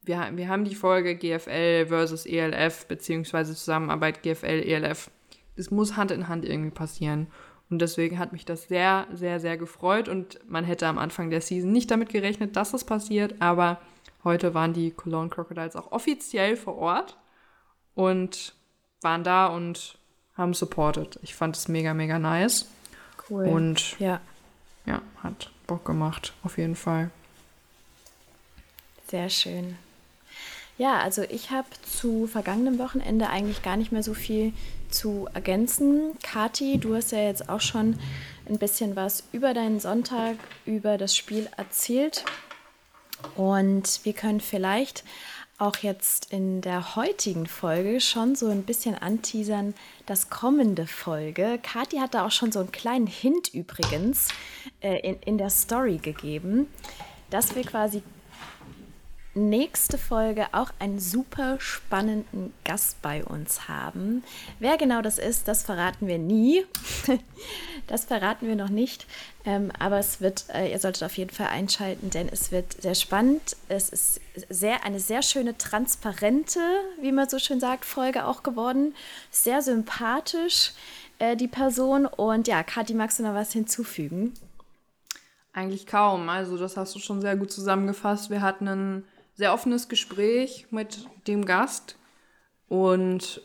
wir, 0.00 0.30
wir 0.32 0.48
haben 0.48 0.64
die 0.64 0.74
Folge 0.74 1.16
GFL 1.16 1.88
versus 1.88 2.24
ELF, 2.24 2.86
beziehungsweise 2.86 3.54
Zusammenarbeit 3.54 4.22
GFL-ELF. 4.22 5.10
Das 5.56 5.70
muss 5.70 5.98
Hand 5.98 6.12
in 6.12 6.28
Hand 6.28 6.46
irgendwie 6.46 6.70
passieren. 6.70 7.26
Und 7.68 7.80
deswegen 7.80 8.18
hat 8.18 8.32
mich 8.32 8.44
das 8.44 8.68
sehr, 8.68 9.06
sehr, 9.12 9.40
sehr 9.40 9.56
gefreut. 9.56 10.08
Und 10.08 10.38
man 10.48 10.64
hätte 10.64 10.86
am 10.86 10.98
Anfang 10.98 11.30
der 11.30 11.40
Season 11.40 11.72
nicht 11.72 11.90
damit 11.90 12.10
gerechnet, 12.10 12.56
dass 12.56 12.70
das 12.70 12.84
passiert. 12.84 13.34
Aber 13.40 13.80
heute 14.24 14.54
waren 14.54 14.72
die 14.72 14.92
Cologne 14.92 15.30
Crocodiles 15.30 15.76
auch 15.76 15.90
offiziell 15.92 16.56
vor 16.56 16.76
Ort 16.76 17.16
und 17.94 18.54
waren 19.02 19.24
da 19.24 19.46
und 19.46 19.98
haben 20.36 20.54
supported. 20.54 21.18
Ich 21.22 21.34
fand 21.34 21.56
es 21.56 21.68
mega, 21.68 21.94
mega 21.94 22.18
nice. 22.18 22.66
Cool. 23.28 23.46
Und 23.46 23.98
ja. 23.98 24.20
ja, 24.84 25.02
hat 25.22 25.50
Bock 25.66 25.84
gemacht, 25.84 26.34
auf 26.44 26.58
jeden 26.58 26.76
Fall. 26.76 27.10
Sehr 29.08 29.28
schön. 29.28 29.76
Ja, 30.78 30.98
also 30.98 31.22
ich 31.22 31.50
habe 31.50 31.68
zu 31.82 32.26
vergangenem 32.26 32.78
Wochenende 32.78 33.28
eigentlich 33.28 33.62
gar 33.62 33.76
nicht 33.76 33.92
mehr 33.92 34.02
so 34.02 34.14
viel 34.14 34.52
zu 34.88 35.28
ergänzen. 35.34 36.12
Kati, 36.22 36.78
du 36.78 36.94
hast 36.94 37.12
ja 37.12 37.20
jetzt 37.20 37.48
auch 37.48 37.60
schon 37.60 37.98
ein 38.48 38.58
bisschen 38.58 38.96
was 38.96 39.24
über 39.32 39.54
deinen 39.54 39.80
Sonntag, 39.80 40.36
über 40.64 40.98
das 40.98 41.16
Spiel 41.16 41.48
erzählt. 41.56 42.24
Und 43.34 44.00
wir 44.04 44.12
können 44.12 44.40
vielleicht 44.40 45.04
auch 45.58 45.76
jetzt 45.78 46.32
in 46.32 46.60
der 46.60 46.96
heutigen 46.96 47.46
Folge 47.46 48.00
schon 48.00 48.34
so 48.34 48.48
ein 48.48 48.64
bisschen 48.64 48.94
anteasern, 48.94 49.74
das 50.04 50.28
kommende 50.28 50.86
Folge. 50.86 51.58
Kati 51.62 51.96
hat 51.96 52.14
da 52.14 52.26
auch 52.26 52.30
schon 52.30 52.52
so 52.52 52.60
einen 52.60 52.72
kleinen 52.72 53.06
Hint 53.06 53.54
übrigens 53.54 54.28
äh, 54.80 54.98
in, 55.00 55.18
in 55.20 55.38
der 55.38 55.50
Story 55.50 55.96
gegeben, 55.96 56.68
dass 57.30 57.54
wir 57.54 57.62
quasi 57.62 58.02
nächste 59.36 59.98
Folge 59.98 60.46
auch 60.52 60.70
einen 60.78 60.98
super 60.98 61.60
spannenden 61.60 62.52
Gast 62.64 63.00
bei 63.02 63.24
uns 63.24 63.68
haben. 63.68 64.24
Wer 64.58 64.76
genau 64.78 65.02
das 65.02 65.18
ist, 65.18 65.46
das 65.46 65.62
verraten 65.62 66.08
wir 66.08 66.18
nie. 66.18 66.64
das 67.86 68.06
verraten 68.06 68.48
wir 68.48 68.56
noch 68.56 68.70
nicht. 68.70 69.06
Ähm, 69.44 69.70
aber 69.78 69.98
es 69.98 70.20
wird, 70.20 70.46
äh, 70.52 70.72
ihr 70.72 70.78
solltet 70.78 71.04
auf 71.04 71.16
jeden 71.16 71.30
Fall 71.30 71.48
einschalten, 71.48 72.10
denn 72.10 72.28
es 72.28 72.50
wird 72.50 72.80
sehr 72.82 72.94
spannend. 72.94 73.56
Es 73.68 73.90
ist 73.90 74.20
sehr, 74.48 74.84
eine 74.84 74.98
sehr 74.98 75.22
schöne, 75.22 75.56
transparente, 75.56 76.60
wie 77.00 77.12
man 77.12 77.28
so 77.28 77.38
schön 77.38 77.60
sagt, 77.60 77.84
Folge 77.84 78.24
auch 78.24 78.42
geworden. 78.42 78.94
Sehr 79.30 79.62
sympathisch, 79.62 80.72
äh, 81.18 81.36
die 81.36 81.48
Person. 81.48 82.06
Und 82.06 82.48
ja, 82.48 82.62
Kathi, 82.62 82.94
magst 82.94 83.18
du 83.18 83.22
noch 83.22 83.34
was 83.34 83.52
hinzufügen? 83.52 84.34
Eigentlich 85.52 85.86
kaum. 85.86 86.28
Also, 86.28 86.58
das 86.58 86.76
hast 86.76 86.94
du 86.94 86.98
schon 86.98 87.20
sehr 87.20 87.36
gut 87.36 87.52
zusammengefasst. 87.52 88.30
Wir 88.30 88.42
hatten 88.42 88.68
einen 88.68 89.04
sehr 89.36 89.52
offenes 89.52 89.88
Gespräch 89.88 90.66
mit 90.70 91.06
dem 91.28 91.44
Gast. 91.44 91.98
Und 92.68 93.42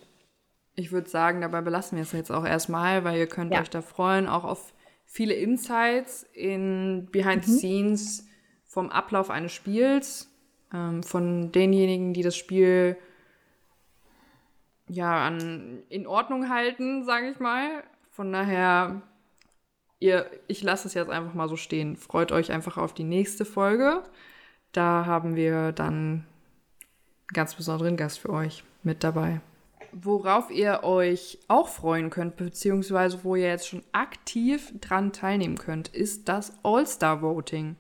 ich 0.76 0.92
würde 0.92 1.10
sagen, 1.10 1.42
dabei 1.42 1.62
belassen 1.62 1.98
wir 1.98 2.04
es 2.04 2.14
jetzt 2.14 2.32
auch 2.32 2.46
erstmal, 2.46 3.04
weil 3.04 3.20
ihr 3.20 3.28
könnt 3.28 3.54
ja. 3.54 3.62
euch 3.62 3.70
da 3.70 3.82
freuen, 3.82 4.28
auch 4.28 4.46
auf 4.46 4.74
viele 5.06 5.34
Insights 5.34 6.24
in 6.34 7.10
Behind 7.12 7.46
mhm. 7.46 7.52
the 7.52 7.58
Scenes 7.58 8.28
vom 8.66 8.90
Ablauf 8.90 9.30
eines 9.30 9.52
Spiels, 9.52 10.34
ähm, 10.74 11.04
von 11.04 11.52
denjenigen, 11.52 12.14
die 12.14 12.24
das 12.24 12.38
Spiel 12.38 12.98
ja 14.88 15.26
an, 15.26 15.84
in 15.90 16.08
Ordnung 16.08 16.50
halten, 16.50 17.04
sage 17.04 17.30
ich 17.30 17.40
mal. 17.40 17.84
Von 18.10 18.32
daher, 18.32 19.02
ihr, 20.00 20.26
ich 20.48 20.64
lasse 20.64 20.88
es 20.88 20.94
jetzt 20.94 21.10
einfach 21.10 21.34
mal 21.34 21.50
so 21.50 21.58
stehen. 21.58 21.98
Freut 21.98 22.32
euch 22.32 22.52
einfach 22.52 22.78
auf 22.78 22.94
die 22.94 23.04
nächste 23.04 23.44
Folge. 23.44 24.04
Da 24.72 25.06
haben 25.06 25.36
wir 25.36 25.72
dann 25.72 26.26
ganz 27.34 27.56
besonderen 27.56 27.98
Gast 27.98 28.20
für 28.20 28.30
euch 28.30 28.64
mit 28.84 29.04
dabei. 29.04 29.42
Worauf 29.94 30.50
ihr 30.50 30.84
euch 30.84 31.40
auch 31.50 31.68
freuen 31.68 32.10
könnt, 32.10 32.38
beziehungsweise 32.38 33.24
wo 33.24 33.36
ihr 33.36 33.48
jetzt 33.48 33.68
schon 33.68 33.84
aktiv 33.92 34.74
dran 34.80 35.12
teilnehmen 35.12 35.58
könnt, 35.58 35.90
ist 35.90 36.30
das 36.30 36.54
All-Star-Voting. 36.64 37.76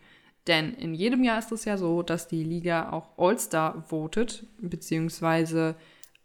Denn 0.48 0.74
in 0.74 0.94
jedem 0.94 1.24
Jahr 1.24 1.40
ist 1.40 1.52
es 1.52 1.66
ja 1.66 1.78
so, 1.78 2.02
dass 2.02 2.28
die 2.28 2.44
Liga 2.44 2.92
auch 2.92 3.18
All-Star 3.18 3.84
votet, 3.88 4.46
beziehungsweise 4.60 5.76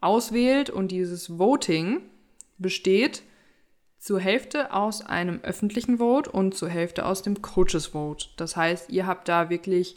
auswählt 0.01 0.71
und 0.71 0.91
dieses 0.91 1.39
Voting 1.39 2.01
besteht 2.59 3.23
zur 3.99 4.19
Hälfte 4.21 4.73
aus 4.73 5.03
einem 5.03 5.41
öffentlichen 5.43 5.99
Vote 5.99 6.31
und 6.31 6.55
zur 6.55 6.69
Hälfte 6.69 7.07
aus 7.07 7.23
dem 7.23 7.43
Coaches 7.43 7.87
Vote. 7.87 8.29
Das 8.37 8.57
heißt, 8.57 8.91
ihr 8.91 9.07
habt 9.07 9.29
da 9.29 9.51
wirklich 9.51 9.97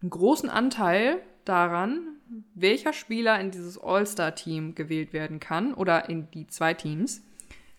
einen 0.00 0.10
großen 0.10 0.48
Anteil 0.48 1.20
daran, 1.44 2.16
welcher 2.54 2.92
Spieler 2.92 3.40
in 3.40 3.50
dieses 3.50 3.78
All-Star-Team 3.78 4.74
gewählt 4.74 5.12
werden 5.12 5.40
kann 5.40 5.74
oder 5.74 6.08
in 6.08 6.30
die 6.30 6.46
zwei 6.46 6.74
Teams, 6.74 7.22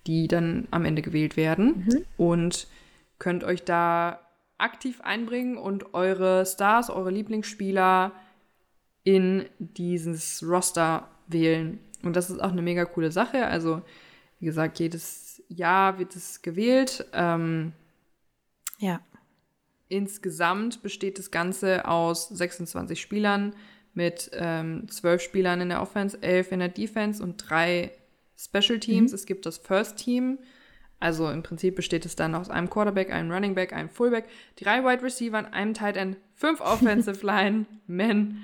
die 0.08 0.28
dann 0.28 0.68
am 0.72 0.86
Ende 0.86 1.02
gewählt 1.02 1.38
werden. 1.38 1.86
Mhm. 1.86 2.06
Und 2.18 2.68
könnt 3.20 3.44
euch 3.44 3.64
da 3.64 4.20
aktiv 4.58 5.02
einbringen 5.02 5.58
und 5.58 5.94
eure 5.94 6.46
Stars, 6.46 6.90
eure 6.90 7.12
Lieblingsspieler 7.12 8.12
in 9.04 9.46
dieses 9.60 10.44
Roster 10.44 11.08
wählen. 11.28 11.80
Und 12.04 12.16
das 12.16 12.30
ist 12.30 12.40
auch 12.40 12.52
eine 12.52 12.62
mega 12.62 12.86
coole 12.86 13.12
Sache. 13.12 13.46
Also, 13.48 13.82
wie 14.40 14.46
gesagt, 14.46 14.80
jedes 14.80 15.44
Jahr 15.50 15.98
wird 16.00 16.16
es 16.16 16.42
gewählt. 16.42 17.06
Ähm, 17.14 17.74
ja. 18.80 19.00
Insgesamt 19.92 20.82
besteht 20.82 21.20
das 21.20 21.32
Ganze 21.32 21.86
aus 21.86 22.30
26 22.30 23.00
Spielern 23.00 23.54
mit 23.94 24.32
ähm, 24.34 24.88
12 24.88 25.22
Spielern 25.22 25.60
in 25.60 25.68
der 25.68 25.82
Offense, 25.82 26.18
11 26.22 26.54
in 26.54 26.60
der 26.60 26.70
Defense 26.70 27.22
und 27.22 27.38
drei 27.38 27.92
Special 28.38 28.80
Teams. 28.80 29.12
Mhm. 29.12 29.16
Es 29.16 29.26
gibt 29.26 29.46
das 29.46 29.58
First 29.58 29.98
Team. 29.98 30.40
Also 31.02 31.30
im 31.30 31.44
Prinzip 31.44 31.76
besteht 31.76 32.06
es 32.06 32.16
dann 32.16 32.36
aus 32.36 32.50
einem 32.50 32.70
Quarterback, 32.70 33.12
einem 33.12 33.32
Running 33.32 33.54
Back, 33.54 33.74
einem 33.74 33.90
Fullback, 33.90 34.30
drei 34.56 34.82
Wide 34.82 35.04
Receiver, 35.04 35.52
einem 35.52 35.74
Tight 35.74 35.98
End, 35.98 36.16
fünf 36.36 36.62
Offensive 36.62 37.26
Line 37.26 37.66
Men 37.86 38.38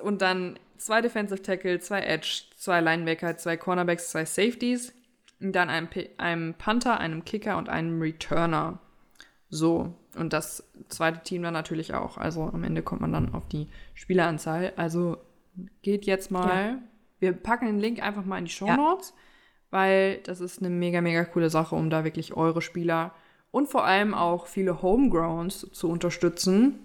und 0.00 0.22
dann 0.22 0.60
zwei 0.76 1.00
Defensive 1.00 1.42
Tackle, 1.42 1.80
zwei 1.80 2.02
Edge, 2.02 2.44
zwei 2.56 2.80
Linebacker, 2.80 3.36
zwei 3.36 3.56
Cornerbacks, 3.56 4.10
zwei 4.10 4.24
Safeties, 4.24 4.92
und 5.40 5.52
dann 5.52 5.70
einem, 5.70 5.88
einem 6.18 6.54
Panther, 6.54 7.00
einem 7.00 7.24
Kicker 7.24 7.56
und 7.56 7.68
einem 7.68 8.00
Returner. 8.00 8.78
So, 9.50 9.92
und 10.16 10.32
das 10.32 10.64
zweite 10.88 11.22
Team 11.22 11.42
dann 11.42 11.52
natürlich 11.52 11.92
auch. 11.94 12.16
Also 12.16 12.44
am 12.44 12.62
Ende 12.64 12.82
kommt 12.82 13.00
man 13.00 13.12
dann 13.12 13.34
auf 13.34 13.46
die 13.48 13.68
Spieleranzahl. 13.94 14.72
Also 14.76 15.18
geht 15.82 16.06
jetzt 16.06 16.30
mal. 16.30 16.66
Ja. 16.68 16.78
Wir 17.18 17.32
packen 17.32 17.66
den 17.66 17.78
Link 17.78 18.02
einfach 18.02 18.24
mal 18.24 18.38
in 18.38 18.46
die 18.46 18.50
Show 18.50 18.72
Notes, 18.72 19.10
ja. 19.10 19.14
weil 19.72 20.18
das 20.22 20.40
ist 20.40 20.60
eine 20.60 20.70
mega, 20.70 21.02
mega 21.02 21.24
coole 21.24 21.50
Sache, 21.50 21.74
um 21.74 21.90
da 21.90 22.02
wirklich 22.02 22.34
eure 22.34 22.62
Spieler 22.62 23.12
und 23.50 23.68
vor 23.68 23.84
allem 23.84 24.14
auch 24.14 24.46
viele 24.46 24.80
Homegrowns 24.80 25.68
zu 25.72 25.90
unterstützen, 25.90 26.78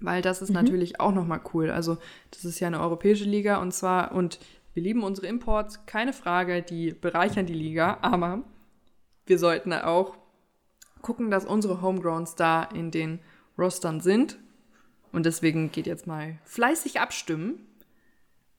weil 0.00 0.20
das 0.20 0.42
ist 0.42 0.50
mhm. 0.50 0.56
natürlich 0.56 1.00
auch 1.00 1.12
nochmal 1.12 1.40
cool. 1.54 1.70
Also 1.70 1.96
das 2.30 2.44
ist 2.44 2.60
ja 2.60 2.66
eine 2.66 2.80
europäische 2.80 3.24
Liga 3.24 3.62
und 3.62 3.72
zwar, 3.72 4.12
und 4.12 4.40
wir 4.74 4.82
lieben 4.82 5.02
unsere 5.04 5.26
Imports, 5.26 5.86
keine 5.86 6.12
Frage, 6.12 6.62
die 6.62 6.92
bereichern 6.92 7.46
die 7.46 7.54
Liga, 7.54 7.98
aber 8.02 8.42
wir 9.26 9.38
sollten 9.38 9.72
auch 9.72 10.16
gucken, 11.02 11.30
dass 11.30 11.44
unsere 11.44 11.82
Homegrowns 11.82 12.34
da 12.34 12.64
in 12.64 12.90
den 12.90 13.18
Rostern 13.58 14.00
sind. 14.00 14.38
Und 15.12 15.26
deswegen 15.26 15.70
geht 15.70 15.86
jetzt 15.86 16.06
mal 16.06 16.38
fleißig 16.44 17.00
abstimmen. 17.00 17.66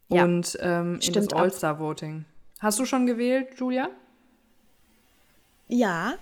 Ja, 0.09 0.25
und 0.25 0.57
ähm, 0.61 0.99
in 1.01 1.13
das 1.13 1.33
All-Star-Voting. 1.33 2.25
Hast 2.59 2.79
du 2.79 2.85
schon 2.85 3.07
gewählt, 3.07 3.47
Julia? 3.57 3.89
Ja. 5.67 6.13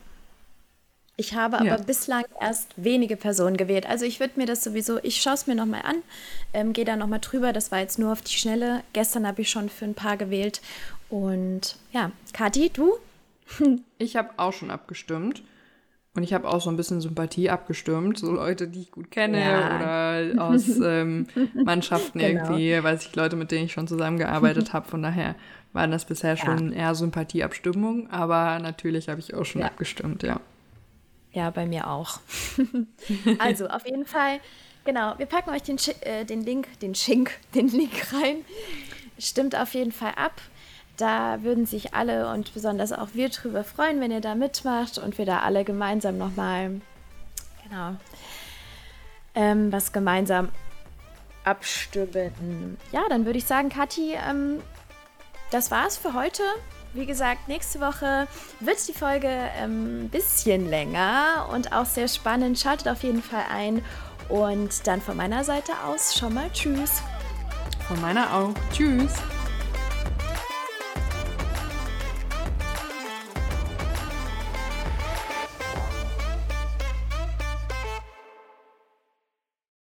Ich 1.17 1.36
habe 1.36 1.57
aber 1.57 1.65
ja. 1.65 1.77
bislang 1.77 2.23
erst 2.39 2.73
wenige 2.77 3.15
Personen 3.17 3.57
gewählt. 3.57 3.86
Also 3.86 4.05
ich 4.05 4.19
würde 4.19 4.39
mir 4.39 4.45
das 4.45 4.63
sowieso, 4.63 4.97
ich 5.03 5.21
schaue 5.21 5.34
es 5.34 5.45
mir 5.45 5.55
nochmal 5.55 5.81
an, 5.84 5.97
ähm, 6.53 6.73
gehe 6.73 6.86
da 6.86 6.95
nochmal 6.95 7.19
drüber. 7.19 7.53
Das 7.53 7.71
war 7.71 7.79
jetzt 7.79 7.99
nur 7.99 8.12
auf 8.12 8.21
die 8.21 8.34
Schnelle. 8.34 8.84
Gestern 8.93 9.27
habe 9.27 9.41
ich 9.41 9.49
schon 9.49 9.69
für 9.69 9.86
ein 9.86 9.93
paar 9.93 10.17
gewählt. 10.17 10.62
Und 11.10 11.75
ja, 11.91 12.12
Kathi, 12.34 12.69
du? 12.69 12.93
ich 13.97 14.15
habe 14.15 14.29
auch 14.38 14.53
schon 14.53 14.71
abgestimmt. 14.71 15.43
Und 16.13 16.24
ich 16.24 16.34
habe 16.34 16.50
auch 16.50 16.60
so 16.60 16.69
ein 16.69 16.76
bisschen 16.76 17.00
Sympathie 17.00 17.50
abgestürmt, 17.50 18.17
so 18.19 18.32
Leute, 18.32 18.67
die 18.67 18.82
ich 18.82 18.91
gut 18.91 19.12
kenne 19.12 19.39
ja. 19.39 19.76
oder 19.78 20.43
aus 20.43 20.67
ähm, 20.84 21.28
Mannschaften 21.54 22.19
genau. 22.19 22.43
irgendwie, 22.43 22.84
weiß 22.84 23.06
ich, 23.06 23.15
Leute, 23.15 23.38
mit 23.38 23.52
denen 23.52 23.65
ich 23.65 23.71
schon 23.71 23.88
zusammengearbeitet 23.88 24.74
habe. 24.74 24.89
Von 24.89 25.04
daher 25.04 25.36
waren 25.71 25.89
das 25.89 26.04
bisher 26.04 26.36
schon 26.36 26.74
eher 26.74 26.95
Sympathieabstimmungen, 26.95 28.12
aber 28.12 28.60
natürlich 28.60 29.08
habe 29.08 29.21
ich 29.21 29.34
auch 29.34 29.45
schon 29.45 29.62
ja. 29.62 29.67
abgestimmt, 29.67 30.24
ja. 30.24 30.41
Ja, 31.32 31.50
bei 31.50 31.65
mir 31.65 31.89
auch. 31.89 32.19
also 33.39 33.67
auf 33.67 33.86
jeden 33.86 34.06
Fall, 34.06 34.41
genau, 34.84 35.17
wir 35.17 35.28
packen 35.28 35.52
euch 35.52 35.63
den, 35.63 35.78
äh, 36.02 36.26
den 36.26 36.41
Link, 36.41 36.67
den 36.82 36.93
Schink, 36.93 37.32
den 37.56 37.69
Link 37.69 38.12
rein. 38.12 38.43
Stimmt 39.17 39.56
auf 39.56 39.74
jeden 39.76 39.93
Fall 39.93 40.13
ab. 40.17 40.41
Da 40.97 41.41
würden 41.41 41.65
sich 41.65 41.93
alle 41.93 42.32
und 42.32 42.54
besonders 42.54 42.91
auch 42.91 43.10
wir 43.13 43.30
drüber 43.30 43.63
freuen, 43.63 43.99
wenn 43.99 44.12
ihr 44.12 44.21
da 44.21 44.36
mitmacht 44.36 44.97
und 44.97 45.17
wir 45.17 45.25
da 45.25 45.39
alle 45.39 45.63
gemeinsam 45.63 46.17
nochmal, 46.17 46.82
genau, 47.63 47.95
ähm, 49.34 49.71
was 49.71 49.91
gemeinsam 49.91 50.49
abstimmen. 51.43 52.77
Ja, 52.91 53.01
dann 53.10 53.25
würde 53.25 53.39
ich 53.39 53.45
sagen, 53.45 53.69
Kathi, 53.69 54.13
ähm, 54.13 54.62
das 55.49 55.71
war's 55.71 55.97
für 55.97 56.13
heute. 56.13 56.43
Wie 56.93 57.06
gesagt, 57.06 57.47
nächste 57.47 57.80
Woche 57.80 58.27
wird 58.60 58.88
die 58.88 58.93
Folge 58.93 59.30
ein 59.30 60.01
ähm, 60.04 60.10
bisschen 60.10 60.69
länger 60.69 61.47
und 61.54 61.71
auch 61.71 61.86
sehr 61.86 62.10
spannend. 62.10 62.60
Schaltet 62.60 62.89
auf 62.89 63.04
jeden 63.04 63.23
Fall 63.23 63.45
ein. 63.49 63.84
Und 64.27 64.88
dann 64.88 65.01
von 65.01 65.17
meiner 65.17 65.43
Seite 65.43 65.71
aus 65.86 66.15
schon 66.17 66.34
mal 66.34 66.49
Tschüss. 66.51 67.01
Von 67.88 67.99
meiner 68.01 68.34
auch. 68.34 68.54
Tschüss. 68.73 69.13